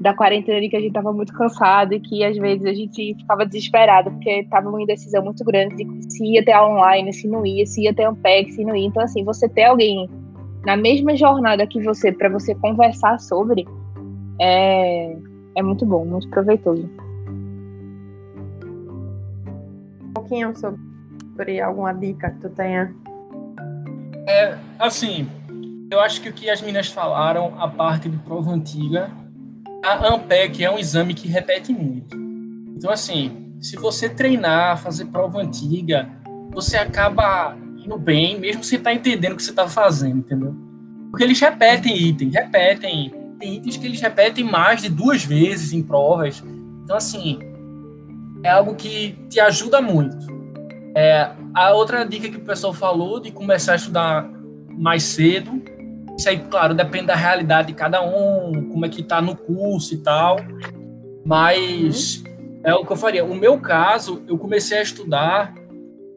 da 0.00 0.14
quarentena 0.14 0.58
ali 0.58 0.68
que 0.68 0.76
a 0.76 0.80
gente 0.80 0.92
tava 0.92 1.12
muito 1.12 1.32
cansado 1.32 1.92
e 1.92 2.00
que 2.00 2.24
às 2.24 2.36
vezes 2.36 2.64
a 2.64 2.72
gente 2.72 3.14
ficava 3.14 3.44
desesperado 3.44 4.10
porque 4.10 4.44
tava 4.50 4.68
uma 4.68 4.80
indecisão 4.80 5.22
muito 5.22 5.44
grande 5.44 5.84
de 5.84 6.12
se 6.12 6.24
ia 6.24 6.44
ter 6.44 6.58
online, 6.58 7.12
se 7.12 7.28
não 7.28 7.44
ia, 7.44 7.66
se 7.66 7.82
ia 7.82 7.94
ter 7.94 8.08
um 8.08 8.14
PEG, 8.14 8.52
se 8.52 8.64
não 8.64 8.74
ia. 8.74 8.86
Então, 8.86 9.02
assim, 9.02 9.22
você 9.24 9.48
ter 9.48 9.64
alguém 9.64 10.08
na 10.66 10.76
mesma 10.76 11.16
jornada 11.16 11.64
que 11.64 11.80
você 11.80 12.10
para 12.10 12.28
você 12.28 12.52
conversar 12.56 13.20
sobre 13.20 13.64
é, 14.40 15.16
é 15.54 15.62
muito 15.62 15.86
bom, 15.86 16.04
muito 16.04 16.28
proveitoso. 16.28 16.90
Um 20.02 20.12
pouquinho 20.12 20.52
sobre 20.56 21.60
alguma 21.60 21.92
dica 21.92 22.30
que 22.30 22.40
tu 22.40 22.48
tenha. 22.50 22.92
É, 24.28 24.58
assim, 24.76 25.28
eu 25.88 26.00
acho 26.00 26.20
que 26.20 26.28
o 26.28 26.32
que 26.32 26.50
as 26.50 26.60
meninas 26.60 26.88
falaram, 26.88 27.54
a 27.60 27.68
parte 27.68 28.08
de 28.08 28.16
prova 28.18 28.50
antiga, 28.50 29.08
a 29.84 30.14
AMPEC 30.14 30.64
é 30.64 30.70
um 30.70 30.78
exame 30.78 31.14
que 31.14 31.28
repete 31.28 31.72
muito. 31.72 32.16
Então, 32.76 32.90
assim, 32.90 33.54
se 33.60 33.76
você 33.76 34.08
treinar, 34.08 34.78
fazer 34.78 35.04
prova 35.06 35.38
antiga, 35.38 36.10
você 36.50 36.76
acaba 36.76 37.56
indo 37.86 37.98
bem, 37.98 38.38
mesmo 38.38 38.62
sem 38.62 38.78
estar 38.78 38.90
tá 38.90 38.96
entendendo 38.96 39.32
o 39.32 39.36
que 39.36 39.42
você 39.42 39.50
está 39.50 39.68
fazendo, 39.68 40.18
entendeu? 40.18 40.54
Porque 41.10 41.24
eles 41.24 41.40
repetem 41.40 41.96
itens, 41.96 42.34
repetem. 42.34 43.14
Tem 43.38 43.54
itens 43.54 43.76
que 43.76 43.86
eles 43.86 44.00
repetem 44.00 44.44
mais 44.44 44.82
de 44.82 44.88
duas 44.88 45.24
vezes 45.24 45.72
em 45.72 45.82
provas. 45.82 46.42
Então, 46.84 46.96
assim, 46.96 47.38
é 48.42 48.50
algo 48.50 48.74
que 48.74 49.16
te 49.30 49.40
ajuda 49.40 49.80
muito. 49.80 50.26
É, 50.94 51.30
a 51.54 51.72
outra 51.72 52.04
dica 52.04 52.28
que 52.28 52.36
o 52.36 52.44
pessoal 52.44 52.72
falou 52.72 53.20
de 53.20 53.30
começar 53.30 53.72
a 53.72 53.76
estudar 53.76 54.28
mais 54.76 55.02
cedo 55.02 55.62
isso 56.16 56.30
aí, 56.30 56.38
claro, 56.38 56.74
depende 56.74 57.06
da 57.06 57.14
realidade 57.14 57.68
de 57.68 57.74
cada 57.74 58.00
um, 58.00 58.70
como 58.70 58.86
é 58.86 58.88
que 58.88 59.02
tá 59.02 59.20
no 59.20 59.36
curso 59.36 59.92
e 59.92 59.98
tal. 59.98 60.38
Mas 61.24 62.24
é 62.64 62.74
o 62.74 62.86
que 62.86 62.92
eu 62.92 62.96
faria. 62.96 63.24
O 63.24 63.34
meu 63.34 63.60
caso, 63.60 64.22
eu 64.26 64.38
comecei 64.38 64.78
a 64.78 64.82
estudar 64.82 65.54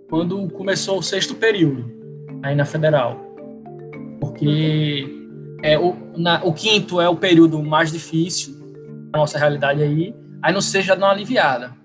quando 0.09 0.47
começou 0.49 0.99
o 0.99 1.03
sexto 1.03 1.35
período, 1.35 1.91
aí 2.43 2.55
na 2.55 2.65
federal. 2.65 3.19
Porque 4.19 5.07
é, 5.63 5.77
o, 5.77 5.95
na, 6.17 6.43
o 6.43 6.53
quinto 6.53 6.99
é 6.99 7.07
o 7.07 7.15
período 7.15 7.61
mais 7.61 7.91
difícil, 7.91 8.55
a 9.13 9.17
nossa 9.17 9.37
realidade 9.37 9.81
aí. 9.81 10.15
Aí 10.41 10.53
no 10.53 10.61
sexto 10.61 10.87
já 10.87 10.95
dá 10.95 11.05
uma 11.05 11.13
aliviada. 11.13 11.75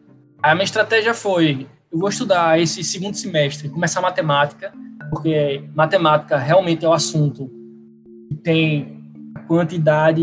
A 0.42 0.54
minha 0.54 0.64
estratégia 0.64 1.14
foi: 1.14 1.66
eu 1.92 1.98
vou 1.98 2.08
estudar 2.08 2.60
esse 2.60 2.82
segundo 2.82 3.14
semestre, 3.14 3.68
começar 3.68 4.00
matemática, 4.00 4.72
porque 5.10 5.64
matemática 5.74 6.38
realmente 6.38 6.84
é 6.84 6.88
o 6.88 6.92
assunto 6.92 7.50
tem 8.42 9.02
quantidade 9.46 10.22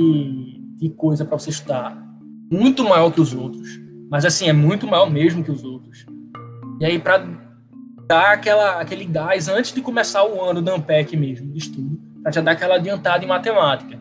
de 0.77 0.89
coisa 0.89 1.25
para 1.25 1.37
você 1.37 1.49
estudar 1.49 2.01
muito 2.51 2.83
maior 2.83 3.11
que 3.11 3.21
os 3.21 3.33
outros, 3.33 3.79
mas 4.09 4.25
assim, 4.25 4.49
é 4.49 4.53
muito 4.53 4.85
maior 4.85 5.09
mesmo 5.09 5.43
que 5.43 5.51
os 5.51 5.63
outros. 5.63 6.05
E 6.81 6.85
aí, 6.85 6.99
para 6.99 7.25
dar 8.12 8.34
aquela, 8.34 8.82
aquele 8.82 9.06
gás 9.06 9.47
antes 9.47 9.71
de 9.71 9.80
começar 9.80 10.26
o 10.26 10.43
ano 10.43 10.62
da 10.62 10.74
Ampec 10.74 11.15
mesmo, 11.15 11.50
de 11.50 11.60
estudo, 11.60 11.97
para 12.21 12.30
já 12.30 12.41
dar 12.41 12.52
aquela 12.52 12.76
adiantada 12.76 13.24
em 13.24 13.28
matemática. 13.28 13.97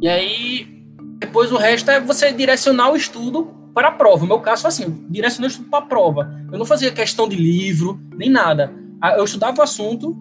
E 0.00 0.08
aí, 0.08 0.86
depois 1.18 1.52
o 1.52 1.58
resto 1.58 1.90
é 1.90 2.00
você 2.00 2.32
direcionar 2.32 2.90
o 2.90 2.96
estudo 2.96 3.52
para 3.74 3.88
a 3.88 3.92
prova. 3.92 4.22
No 4.22 4.28
meu 4.28 4.40
caso 4.40 4.62
foi 4.62 4.68
assim, 4.70 5.06
direcionar 5.10 5.48
o 5.48 5.50
estudo 5.50 5.68
para 5.68 5.80
a 5.80 5.86
prova. 5.86 6.40
Eu 6.50 6.58
não 6.58 6.64
fazia 6.64 6.90
questão 6.90 7.28
de 7.28 7.36
livro, 7.36 8.00
nem 8.16 8.30
nada. 8.30 8.72
Eu 9.18 9.24
estudava 9.24 9.60
o 9.60 9.62
assunto, 9.62 10.16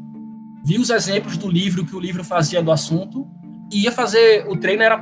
vi 0.65 0.77
os 0.77 0.89
exemplos 0.89 1.37
do 1.37 1.47
livro 1.47 1.85
que 1.85 1.95
o 1.95 1.99
livro 1.99 2.25
fazia 2.25 2.61
do 2.61 2.73
assunto 2.73 3.25
e 3.71 3.83
ia 3.83 3.91
fazer 3.93 4.45
o 4.49 4.57
treino 4.57 4.83
era 4.83 4.97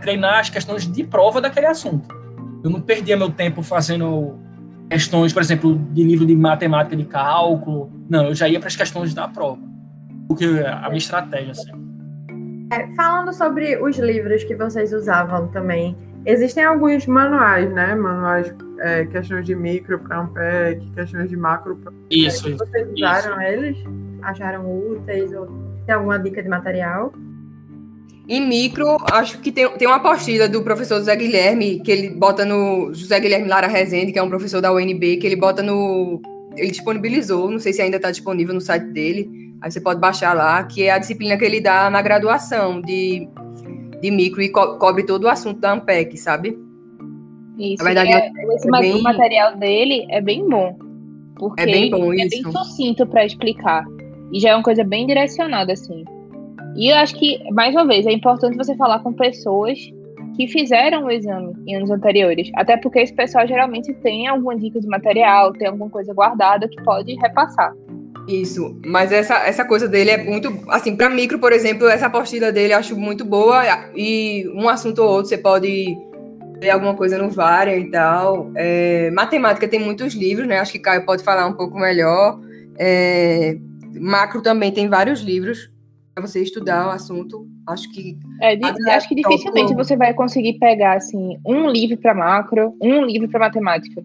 treinar 0.00 0.40
as 0.40 0.48
questões 0.48 0.90
de 0.90 1.04
prova 1.04 1.42
daquele 1.42 1.66
assunto. 1.66 2.08
Eu 2.64 2.70
não 2.70 2.80
perdia 2.80 3.18
meu 3.18 3.30
tempo 3.30 3.62
fazendo 3.62 4.38
questões, 4.90 5.32
por 5.32 5.42
exemplo, 5.42 5.78
de 5.92 6.02
livro 6.04 6.26
de 6.26 6.34
matemática 6.34 6.96
de 6.96 7.04
cálculo. 7.04 7.90
Não, 8.08 8.26
eu 8.26 8.34
já 8.34 8.48
ia 8.48 8.58
para 8.58 8.68
as 8.68 8.76
questões 8.76 9.14
da 9.14 9.28
prova. 9.28 9.60
Porque 10.28 10.44
a 10.44 10.88
minha 10.88 10.98
estratégia 10.98 11.52
assim. 11.52 11.72
É, 12.72 12.88
falando 12.94 13.32
sobre 13.32 13.76
os 13.82 13.98
livros 13.98 14.42
que 14.44 14.54
vocês 14.54 14.92
usavam 14.92 15.48
também, 15.48 15.96
existem 16.24 16.64
alguns 16.64 17.06
manuais, 17.06 17.70
né? 17.72 17.94
Manuais, 17.94 18.54
é, 18.80 19.04
questões 19.06 19.46
de 19.46 19.54
micro 19.54 19.98
para 19.98 20.20
Ampec, 20.20 20.90
questões 20.92 21.28
de 21.28 21.36
macro 21.36 21.76
para 21.76 21.92
Isso, 22.10 22.48
isso. 22.48 22.58
Vocês 22.58 22.88
usaram 22.92 23.40
isso. 23.40 23.52
eles? 23.52 24.04
acharam 24.24 24.66
úteis 24.66 25.32
ou 25.32 25.46
tem 25.86 25.94
alguma 25.94 26.18
dica 26.18 26.42
de 26.42 26.48
material? 26.48 27.12
Em 28.26 28.40
micro, 28.40 28.96
acho 29.12 29.38
que 29.40 29.52
tem, 29.52 29.68
tem 29.76 29.86
uma 29.86 29.96
apostila 29.96 30.48
do 30.48 30.62
professor 30.62 30.98
José 30.98 31.14
Guilherme, 31.14 31.80
que 31.80 31.92
ele 31.92 32.08
bota 32.08 32.44
no. 32.44 32.92
José 32.94 33.20
Guilherme 33.20 33.48
Lara 33.48 33.66
Rezende, 33.66 34.12
que 34.12 34.18
é 34.18 34.22
um 34.22 34.30
professor 34.30 34.62
da 34.62 34.72
UNB, 34.72 35.18
que 35.18 35.26
ele 35.26 35.36
bota 35.36 35.62
no. 35.62 36.22
Ele 36.56 36.70
disponibilizou, 36.70 37.50
não 37.50 37.58
sei 37.58 37.72
se 37.72 37.82
ainda 37.82 37.96
está 37.96 38.10
disponível 38.10 38.54
no 38.54 38.60
site 38.60 38.86
dele, 38.86 39.28
aí 39.60 39.70
você 39.70 39.80
pode 39.80 40.00
baixar 40.00 40.34
lá, 40.34 40.62
que 40.64 40.84
é 40.84 40.90
a 40.90 40.98
disciplina 40.98 41.36
que 41.36 41.44
ele 41.44 41.60
dá 41.60 41.90
na 41.90 42.00
graduação 42.00 42.80
de, 42.80 43.28
de 44.00 44.10
micro 44.10 44.40
e 44.40 44.48
co 44.48 44.78
cobre 44.78 45.02
todo 45.02 45.24
o 45.24 45.28
assunto 45.28 45.60
da 45.60 45.72
AMPEC, 45.72 46.16
sabe? 46.16 46.56
Isso, 47.58 47.82
na 47.82 47.84
verdade, 47.84 48.12
é, 48.12 48.30
esse 48.54 48.68
é 48.68 48.80
bem... 48.80 49.02
material 49.02 49.56
dele 49.56 50.06
é 50.10 50.20
bem 50.20 50.48
bom. 50.48 50.78
Porque 51.36 51.62
é 51.62 51.66
bem 51.66 51.90
bom 51.90 52.12
é 52.12 52.24
isso. 52.24 52.42
bem 52.42 52.52
sucinto 52.52 53.06
para 53.06 53.26
explicar. 53.26 53.84
E 54.32 54.40
já 54.40 54.50
é 54.50 54.54
uma 54.54 54.62
coisa 54.62 54.82
bem 54.82 55.06
direcionada, 55.06 55.72
assim. 55.72 56.04
E 56.76 56.90
eu 56.90 56.96
acho 56.96 57.14
que, 57.14 57.38
mais 57.52 57.74
uma 57.74 57.86
vez, 57.86 58.06
é 58.06 58.12
importante 58.12 58.56
você 58.56 58.74
falar 58.76 58.98
com 59.00 59.12
pessoas 59.12 59.78
que 60.36 60.48
fizeram 60.48 61.04
o 61.04 61.10
exame 61.10 61.54
em 61.66 61.76
anos 61.76 61.90
anteriores. 61.90 62.50
Até 62.54 62.76
porque 62.76 62.98
esse 62.98 63.12
pessoal 63.12 63.46
geralmente 63.46 63.92
tem 63.94 64.26
alguma 64.26 64.56
dica 64.56 64.80
de 64.80 64.86
material, 64.86 65.52
tem 65.52 65.68
alguma 65.68 65.88
coisa 65.88 66.12
guardada 66.12 66.68
que 66.68 66.82
pode 66.82 67.14
repassar. 67.14 67.72
Isso, 68.26 68.76
mas 68.84 69.12
essa, 69.12 69.34
essa 69.46 69.64
coisa 69.64 69.86
dele 69.86 70.10
é 70.10 70.24
muito. 70.24 70.50
Assim, 70.68 70.96
para 70.96 71.10
micro, 71.10 71.38
por 71.38 71.52
exemplo, 71.52 71.86
essa 71.86 72.06
apostila 72.06 72.50
dele 72.50 72.72
eu 72.72 72.78
acho 72.78 72.96
muito 72.96 73.24
boa. 73.24 73.62
E 73.94 74.50
um 74.54 74.68
assunto 74.68 75.02
ou 75.02 75.10
outro 75.10 75.28
você 75.28 75.38
pode 75.38 75.96
ler 76.60 76.70
alguma 76.70 76.94
coisa 76.94 77.18
no 77.18 77.30
Varia 77.30 77.76
e 77.76 77.90
tal. 77.90 78.50
É, 78.56 79.10
matemática 79.10 79.68
tem 79.68 79.78
muitos 79.78 80.14
livros, 80.14 80.48
né? 80.48 80.58
Acho 80.58 80.72
que 80.72 80.78
Caio 80.78 81.04
pode 81.04 81.22
falar 81.22 81.46
um 81.46 81.52
pouco 81.52 81.78
melhor. 81.78 82.40
É, 82.78 83.56
Macro 84.00 84.42
também 84.42 84.72
tem 84.72 84.88
vários 84.88 85.20
livros 85.20 85.73
para 86.14 86.26
você 86.26 86.42
estudar 86.42 86.86
o 86.86 86.90
assunto. 86.90 87.46
Acho 87.66 87.90
que. 87.90 88.16
É, 88.40 88.58
acho 88.94 89.08
que 89.08 89.14
dificilmente 89.14 89.74
você 89.74 89.96
vai 89.96 90.14
conseguir 90.14 90.58
pegar 90.58 90.96
assim 90.96 91.36
um 91.44 91.68
livro 91.68 91.96
para 91.96 92.14
macro, 92.14 92.74
um 92.80 93.04
livro 93.04 93.28
para 93.28 93.40
matemática. 93.40 94.02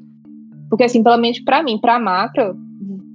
Porque 0.70 0.84
assim, 0.84 1.04
pelo 1.04 1.18
menos 1.18 1.40
para 1.40 1.62
mim, 1.62 1.80
para 1.80 2.00
macro, 2.00 2.58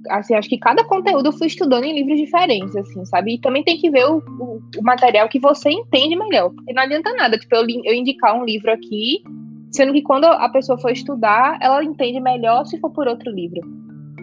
assim, 0.09 0.35
acho 0.35 0.49
que 0.49 0.57
cada 0.57 0.83
conteúdo 0.83 1.27
eu 1.27 1.33
fui 1.33 1.47
estudando 1.47 1.83
em 1.83 1.93
livros 1.93 2.19
diferentes, 2.19 2.75
assim, 2.75 3.05
sabe? 3.05 3.35
E 3.35 3.41
também 3.41 3.63
tem 3.63 3.77
que 3.77 3.89
ver 3.89 4.05
o, 4.05 4.17
o, 4.17 4.61
o 4.77 4.83
material 4.83 5.27
que 5.27 5.39
você 5.39 5.69
entende 5.69 6.15
melhor. 6.15 6.49
Porque 6.51 6.73
não 6.73 6.83
adianta 6.83 7.13
nada, 7.13 7.37
tipo, 7.37 7.55
eu, 7.55 7.65
eu 7.83 7.93
indicar 7.93 8.39
um 8.39 8.45
livro 8.45 8.71
aqui, 8.71 9.23
sendo 9.71 9.93
que 9.93 10.01
quando 10.01 10.25
a 10.25 10.49
pessoa 10.49 10.77
for 10.77 10.91
estudar, 10.91 11.57
ela 11.61 11.83
entende 11.83 12.19
melhor 12.19 12.65
se 12.65 12.79
for 12.79 12.91
por 12.91 13.07
outro 13.07 13.31
livro. 13.31 13.61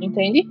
Entende? 0.01 0.47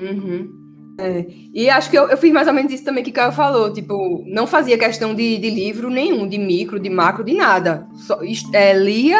Uhum. 0.00 0.61
É, 0.98 1.26
e 1.54 1.70
acho 1.70 1.90
que 1.90 1.96
eu, 1.96 2.08
eu, 2.08 2.16
fiz 2.16 2.32
mais 2.32 2.46
ou 2.46 2.54
menos 2.54 2.72
isso 2.72 2.84
também 2.84 3.02
que 3.02 3.10
o 3.10 3.14
Caio 3.14 3.32
falou, 3.32 3.72
tipo, 3.72 4.22
não 4.26 4.46
fazia 4.46 4.78
questão 4.78 5.14
de, 5.14 5.38
de 5.38 5.50
livro 5.50 5.88
nenhum, 5.88 6.28
de 6.28 6.38
micro, 6.38 6.78
de 6.78 6.90
macro, 6.90 7.24
de 7.24 7.34
nada. 7.34 7.86
Só, 7.94 8.20
é, 8.52 8.74
lia, 8.74 9.18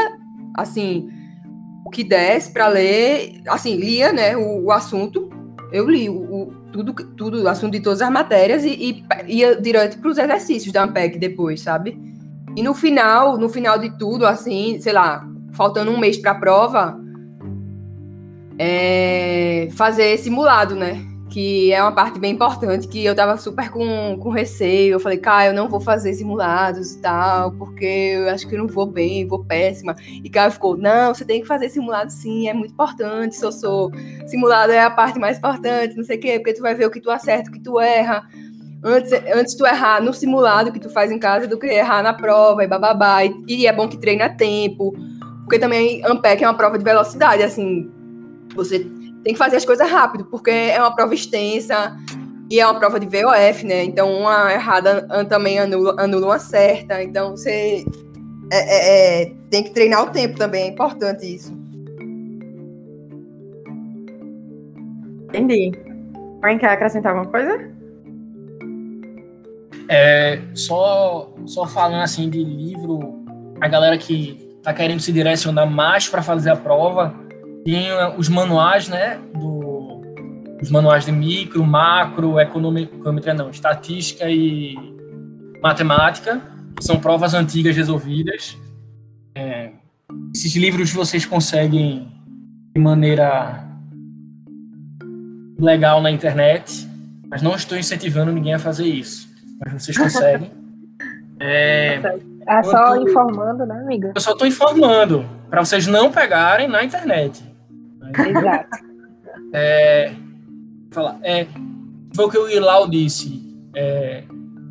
assim, 0.55 1.09
o 1.85 1.91
que 1.91 2.05
desse 2.05 2.53
para 2.53 2.69
ler, 2.69 3.41
assim, 3.49 3.77
lia, 3.77 4.13
né, 4.13 4.37
o, 4.37 4.65
o, 4.65 4.73
assunto, 4.73 5.31
eu 5.73 5.89
li 5.89 6.09
o, 6.09 6.53
tudo, 6.73 6.93
tudo, 6.93 7.49
assunto 7.49 7.73
de 7.73 7.81
todas 7.81 8.03
as 8.03 8.11
matérias 8.11 8.65
e, 8.65 9.05
e 9.27 9.39
ia 9.39 9.61
direto 9.61 9.99
para 9.99 10.11
os 10.11 10.19
exercícios 10.19 10.73
da 10.73 10.85
Ampec 10.85 11.19
depois, 11.19 11.61
sabe? 11.63 11.99
E 12.55 12.63
no 12.63 12.75
final, 12.75 13.39
no 13.39 13.49
final 13.49 13.79
de 13.79 13.97
tudo, 13.99 14.27
assim, 14.27 14.79
sei 14.81 14.93
lá, 14.93 15.27
faltando 15.53 15.91
um 15.91 15.99
mês 15.99 16.19
para 16.19 16.33
a 16.33 16.39
prova, 16.39 17.01
é, 18.59 19.69
fazer 19.73 20.19
simulado, 20.19 20.75
né? 20.75 21.12
Que 21.33 21.73
é 21.73 21.81
uma 21.81 21.93
parte 21.93 22.19
bem 22.19 22.35
importante, 22.35 22.87
que 22.87 23.03
eu 23.03 23.15
tava 23.15 23.39
super 23.39 23.71
com, 23.71 24.19
com 24.21 24.29
receio. 24.29 24.93
Eu 24.93 25.01
falei, 25.01 25.17
cara, 25.17 25.47
eu 25.47 25.55
não 25.55 25.67
vou 25.67 25.81
fazer 25.81 26.13
simulados 26.13 26.93
e 26.93 26.99
tal, 27.01 27.53
porque 27.53 27.87
eu 27.87 28.29
acho 28.29 28.47
que 28.47 28.55
eu 28.55 28.59
não 28.59 28.67
vou 28.67 28.85
bem, 28.85 29.27
vou 29.27 29.43
péssima. 29.43 29.97
E 30.23 30.29
Caio 30.29 30.51
ficou, 30.51 30.77
não, 30.77 31.15
você 31.15 31.25
tem 31.25 31.41
que 31.41 31.47
fazer 31.47 31.71
simulado 31.71 32.13
sim, 32.13 32.49
é 32.49 32.53
muito 32.53 32.73
importante, 32.73 33.35
sou, 33.35 33.51
sou. 33.51 33.91
Simulado 34.27 34.73
é 34.73 34.83
a 34.83 34.91
parte 34.91 35.19
mais 35.19 35.39
importante, 35.39 35.97
não 35.97 36.05
sei 36.05 36.19
o 36.19 36.21
quê, 36.21 36.39
porque 36.39 36.53
tu 36.53 36.61
vai 36.61 36.75
ver 36.75 36.85
o 36.85 36.91
que 36.91 37.01
tu 37.01 37.11
acerta, 37.11 37.49
o 37.49 37.53
que 37.53 37.61
tu 37.61 37.81
erra. 37.81 38.29
Antes, 38.85 39.13
antes 39.35 39.55
tu 39.55 39.65
errar 39.65 40.03
no 40.03 40.13
simulado 40.13 40.71
que 40.71 40.81
tu 40.81 40.91
faz 40.91 41.11
em 41.11 41.19
casa 41.19 41.47
do 41.47 41.59
que 41.59 41.67
errar 41.67 42.03
na 42.03 42.13
prova 42.13 42.63
e 42.63 42.67
bababá. 42.67 43.25
E, 43.25 43.33
e 43.49 43.67
é 43.67 43.73
bom 43.73 43.89
que 43.89 43.97
treina 43.97 44.29
tempo, 44.29 44.93
porque 45.45 45.59
também 45.59 46.05
Ampec 46.05 46.45
é 46.45 46.47
uma 46.47 46.57
prova 46.59 46.77
de 46.77 46.85
velocidade, 46.85 47.43
assim, 47.43 47.91
você 48.55 48.87
tem 49.23 49.33
que 49.33 49.39
fazer 49.39 49.57
as 49.57 49.65
coisas 49.65 49.89
rápido, 49.91 50.25
porque 50.25 50.51
é 50.51 50.79
uma 50.79 50.95
prova 50.95 51.15
extensa 51.15 51.97
e 52.51 52.61
é 52.61 52.67
uma 52.67 52.79
prova 52.79 52.99
de 53.01 53.07
VOF, 53.07 53.65
né? 53.65 53.85
Então, 53.85 54.13
uma 54.13 54.53
errada 54.53 55.25
também 55.27 55.59
anula, 55.59 55.95
anula 55.99 56.27
uma 56.27 56.39
certa. 56.39 57.03
Então, 57.03 57.31
você 57.31 57.85
é, 58.51 58.59
é, 58.59 59.23
é, 59.23 59.33
tem 59.49 59.65
que 59.65 59.71
treinar 59.71 60.03
o 60.03 60.11
tempo 60.11 60.37
também, 60.37 60.65
é 60.65 60.67
importante 60.69 61.25
isso. 61.25 61.57
Entendi. 65.29 65.73
Alguém 66.43 66.59
quer 66.59 66.71
acrescentar 66.71 67.15
alguma 67.15 67.31
coisa? 67.31 67.73
É, 69.89 70.39
só, 70.55 71.33
só 71.47 71.67
falando 71.67 72.03
assim 72.03 72.29
de 72.29 72.45
livro, 72.45 73.25
a 73.61 73.69
galera 73.69 73.97
que 73.97 74.59
tá 74.63 74.75
querendo 74.75 75.01
se 75.01 75.13
direcionar 75.13 75.67
mais 75.67 76.09
para 76.09 76.23
fazer 76.23 76.51
a 76.51 76.57
prova, 76.57 77.15
tem 77.65 77.89
os 78.17 78.29
manuais, 78.29 78.89
né, 78.89 79.19
do, 79.35 80.03
os 80.61 80.71
manuais 80.71 81.05
de 81.05 81.13
micro, 81.13 81.65
macro, 81.65 82.39
econometria 82.39 83.35
não, 83.35 83.51
estatística 83.51 84.29
e 84.31 84.77
matemática, 85.63 86.41
que 86.77 86.85
são 86.85 86.99
provas 86.99 87.35
antigas 87.35 87.77
resolvidas. 87.77 88.57
É, 89.35 89.71
esses 90.35 90.55
livros 90.57 90.93
vocês 90.93 91.25
conseguem 91.25 92.09
de 92.75 92.81
maneira 92.81 93.65
legal 95.59 96.03
na 96.03 96.11
internet, 96.11 96.89
mas 97.29 97.43
não 97.43 97.55
estou 97.55 97.79
incentivando 97.79 98.33
ninguém 98.33 98.55
a 98.55 98.59
fazer 98.59 98.87
isso. 98.87 99.29
Mas 99.61 99.83
vocês 99.83 99.97
conseguem. 99.97 100.51
É, 101.45 102.01
é 102.47 102.63
só 102.63 102.95
informando, 103.03 103.67
né, 103.67 103.75
amiga? 103.75 104.13
Eu 104.15 104.21
só 104.21 104.31
estou 104.31 104.47
informando 104.47 105.29
para 105.51 105.65
vocês 105.65 105.89
não 105.89 106.13
pegarem 106.13 106.69
na 106.69 106.85
internet. 106.85 107.43
Exato. 108.19 108.93
É, 109.55 110.13
é, 111.23 111.47
foi 112.15 112.25
o 112.25 112.31
que 112.31 112.39
o 112.39 112.49
Ilau 112.49 112.89
disse. 112.89 113.55
É, 113.75 114.25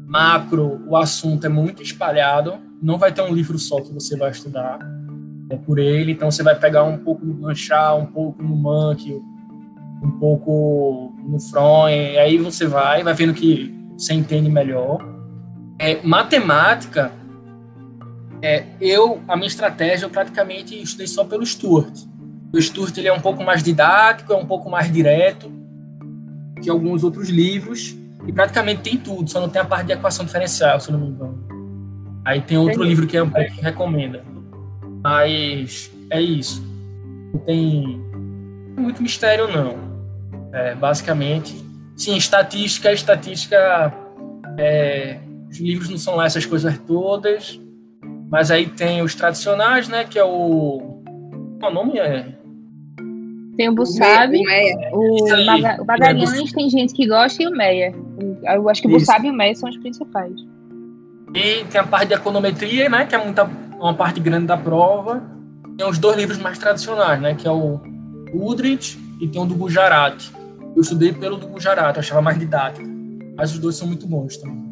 macro, 0.08 0.84
o 0.88 0.98
assunto 0.98 1.46
é 1.46 1.50
muito 1.50 1.84
espalhado. 1.84 2.60
Não 2.82 2.98
vai 2.98 3.12
ter 3.12 3.22
um 3.22 3.34
livro 3.34 3.58
só 3.60 3.80
que 3.80 3.94
você 3.94 4.18
vai 4.18 4.32
estudar 4.32 4.80
é, 5.50 5.56
por 5.56 5.80
ele. 5.80 6.12
Então 6.12 6.30
você 6.32 6.44
vai 6.44 6.58
pegar 6.58 6.84
um 6.84 6.98
pouco 6.98 7.26
no 7.26 7.34
Blanchard, 7.34 8.04
um 8.04 8.08
pouco 8.08 8.42
no 8.42 8.56
Monkey, 8.56 9.22
um 10.04 10.12
pouco 10.20 11.14
no 11.24 11.40
Freud. 11.40 12.18
Aí 12.18 12.38
você 12.38 12.66
vai, 12.66 13.04
vai 13.04 13.14
vendo 13.14 13.34
que 13.34 13.74
você 13.98 14.14
entende 14.14 14.50
melhor. 14.50 15.00
É, 15.80 16.00
matemática, 16.04 17.12
é, 18.42 18.66
eu 18.80 19.22
a 19.28 19.36
minha 19.36 19.48
estratégia 19.48 20.06
eu 20.06 20.10
praticamente 20.10 20.80
estudei 20.82 21.08
só 21.08 21.24
pelo 21.24 21.46
Stuart. 21.46 22.11
O 22.54 22.62
Sturt 22.62 22.98
ele 22.98 23.08
é 23.08 23.14
um 23.14 23.22
pouco 23.22 23.44
mais 23.44 23.64
didático, 23.64 24.34
é 24.34 24.36
um 24.36 24.46
pouco 24.46 24.70
mais 24.70 24.92
direto 24.92 25.52
que 26.62 26.70
alguns 26.70 27.04
outros 27.04 27.30
livros 27.30 27.96
e 28.28 28.32
praticamente 28.32 28.82
tem 28.82 28.98
tudo, 28.98 29.30
só 29.30 29.40
não 29.40 29.50
tem 29.50 29.62
a 29.62 29.66
parte 29.66 29.88
de 29.88 29.94
equação 29.94 30.26
diferencial, 30.26 30.80
se 30.80 30.92
não 30.92 31.00
me 31.00 31.08
engano. 31.08 31.42
Aí 32.24 32.42
tem 32.42 32.58
outro 32.58 32.76
Entendi. 32.76 32.90
livro 32.90 33.08
que 33.08 33.18
é 33.18 33.24
um 33.24 33.30
pouco 33.30 33.52
que 33.52 33.62
recomenda. 33.62 34.24
Mas 35.04 35.92
é 36.10 36.22
isso. 36.22 36.64
Não 37.34 37.40
tem 37.40 38.00
muito 38.78 39.02
mistério, 39.02 39.48
não. 39.48 39.76
É, 40.54 40.76
basicamente, 40.76 41.56
sim, 41.96 42.16
estatística, 42.16 42.92
estatística, 42.92 43.94
é, 44.58 45.20
os 45.50 45.60
livros 45.60 45.90
não 45.90 45.98
são 45.98 46.16
lá 46.16 46.26
essas 46.26 46.46
coisas 46.46 46.78
todas, 46.80 47.60
mas 48.30 48.52
aí 48.52 48.68
tem 48.68 49.02
os 49.02 49.16
tradicionais, 49.16 49.88
né, 49.88 50.04
que 50.04 50.20
é 50.20 50.24
o... 50.24 51.02
Qual 51.60 51.72
o 51.72 51.76
nome 51.76 51.98
é? 51.98 52.36
Tem 53.58 53.70
o 53.70 53.76
Bussab, 53.76 54.36
o, 54.94 55.82
o, 55.82 55.86
Magalhães 55.86 56.52
tem 56.54 56.70
gente 56.70 56.94
que 56.94 57.08
gosta 57.08 57.44
e 57.44 57.48
o 57.48 57.52
Meia. 57.52 57.94
Eu 58.44 58.70
acho 58.70 58.82
que 58.82 58.88
o 58.88 58.92
Bussab 58.92 59.26
e 59.28 59.30
o 59.30 59.34
Meia 59.34 59.54
são 59.56 59.70
os 59.70 59.78
principais. 59.78 60.34
E 61.34 61.64
tem 61.66 61.80
a 61.80 61.84
parte 61.84 62.10
de 62.10 62.14
econometria, 62.14 62.90
né, 62.90 63.06
que 63.06 63.16
é 63.16 63.24
muita, 63.24 63.50
uma 63.80 63.94
parte 63.94 64.20
grande 64.20 64.48
da 64.48 64.58
prova. 64.58 65.24
Tem 65.78 65.88
os 65.88 65.98
dois 65.98 66.18
livros 66.18 66.38
mais 66.38 66.58
tradicionais, 66.58 67.22
né, 67.22 67.36
que 67.36 67.48
é 67.48 67.52
o 67.52 67.80
Udrich 68.34 68.98
e 69.20 69.28
tem 69.28 69.42
o 69.42 69.46
do 69.46 69.56
Gujarat. 69.56 70.30
Eu 70.76 70.82
estudei 70.82 71.12
pelo 71.12 71.38
do 71.38 71.48
Gujarat, 71.48 71.96
eu 71.96 72.00
achava 72.00 72.22
mais 72.22 72.40
didático. 72.40 72.88
Mas 73.36 73.52
os 73.54 73.60
dois 73.60 73.76
são 73.76 73.88
muito 73.88 74.08
bons 74.08 74.38
também. 74.38 74.71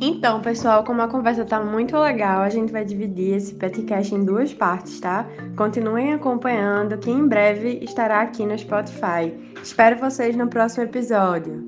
Então, 0.00 0.40
pessoal, 0.40 0.84
como 0.84 1.02
a 1.02 1.08
conversa 1.08 1.44
tá 1.44 1.60
muito 1.60 1.96
legal, 1.96 2.42
a 2.42 2.50
gente 2.50 2.72
vai 2.72 2.84
dividir 2.84 3.36
esse 3.36 3.54
podcast 3.54 4.14
em 4.14 4.24
duas 4.24 4.52
partes, 4.52 5.00
tá? 5.00 5.26
Continuem 5.56 6.12
acompanhando, 6.12 6.98
que 6.98 7.10
em 7.10 7.26
breve 7.26 7.78
estará 7.82 8.20
aqui 8.20 8.44
no 8.44 8.58
Spotify. 8.58 9.32
Espero 9.62 9.98
vocês 9.98 10.36
no 10.36 10.48
próximo 10.48 10.84
episódio. 10.84 11.64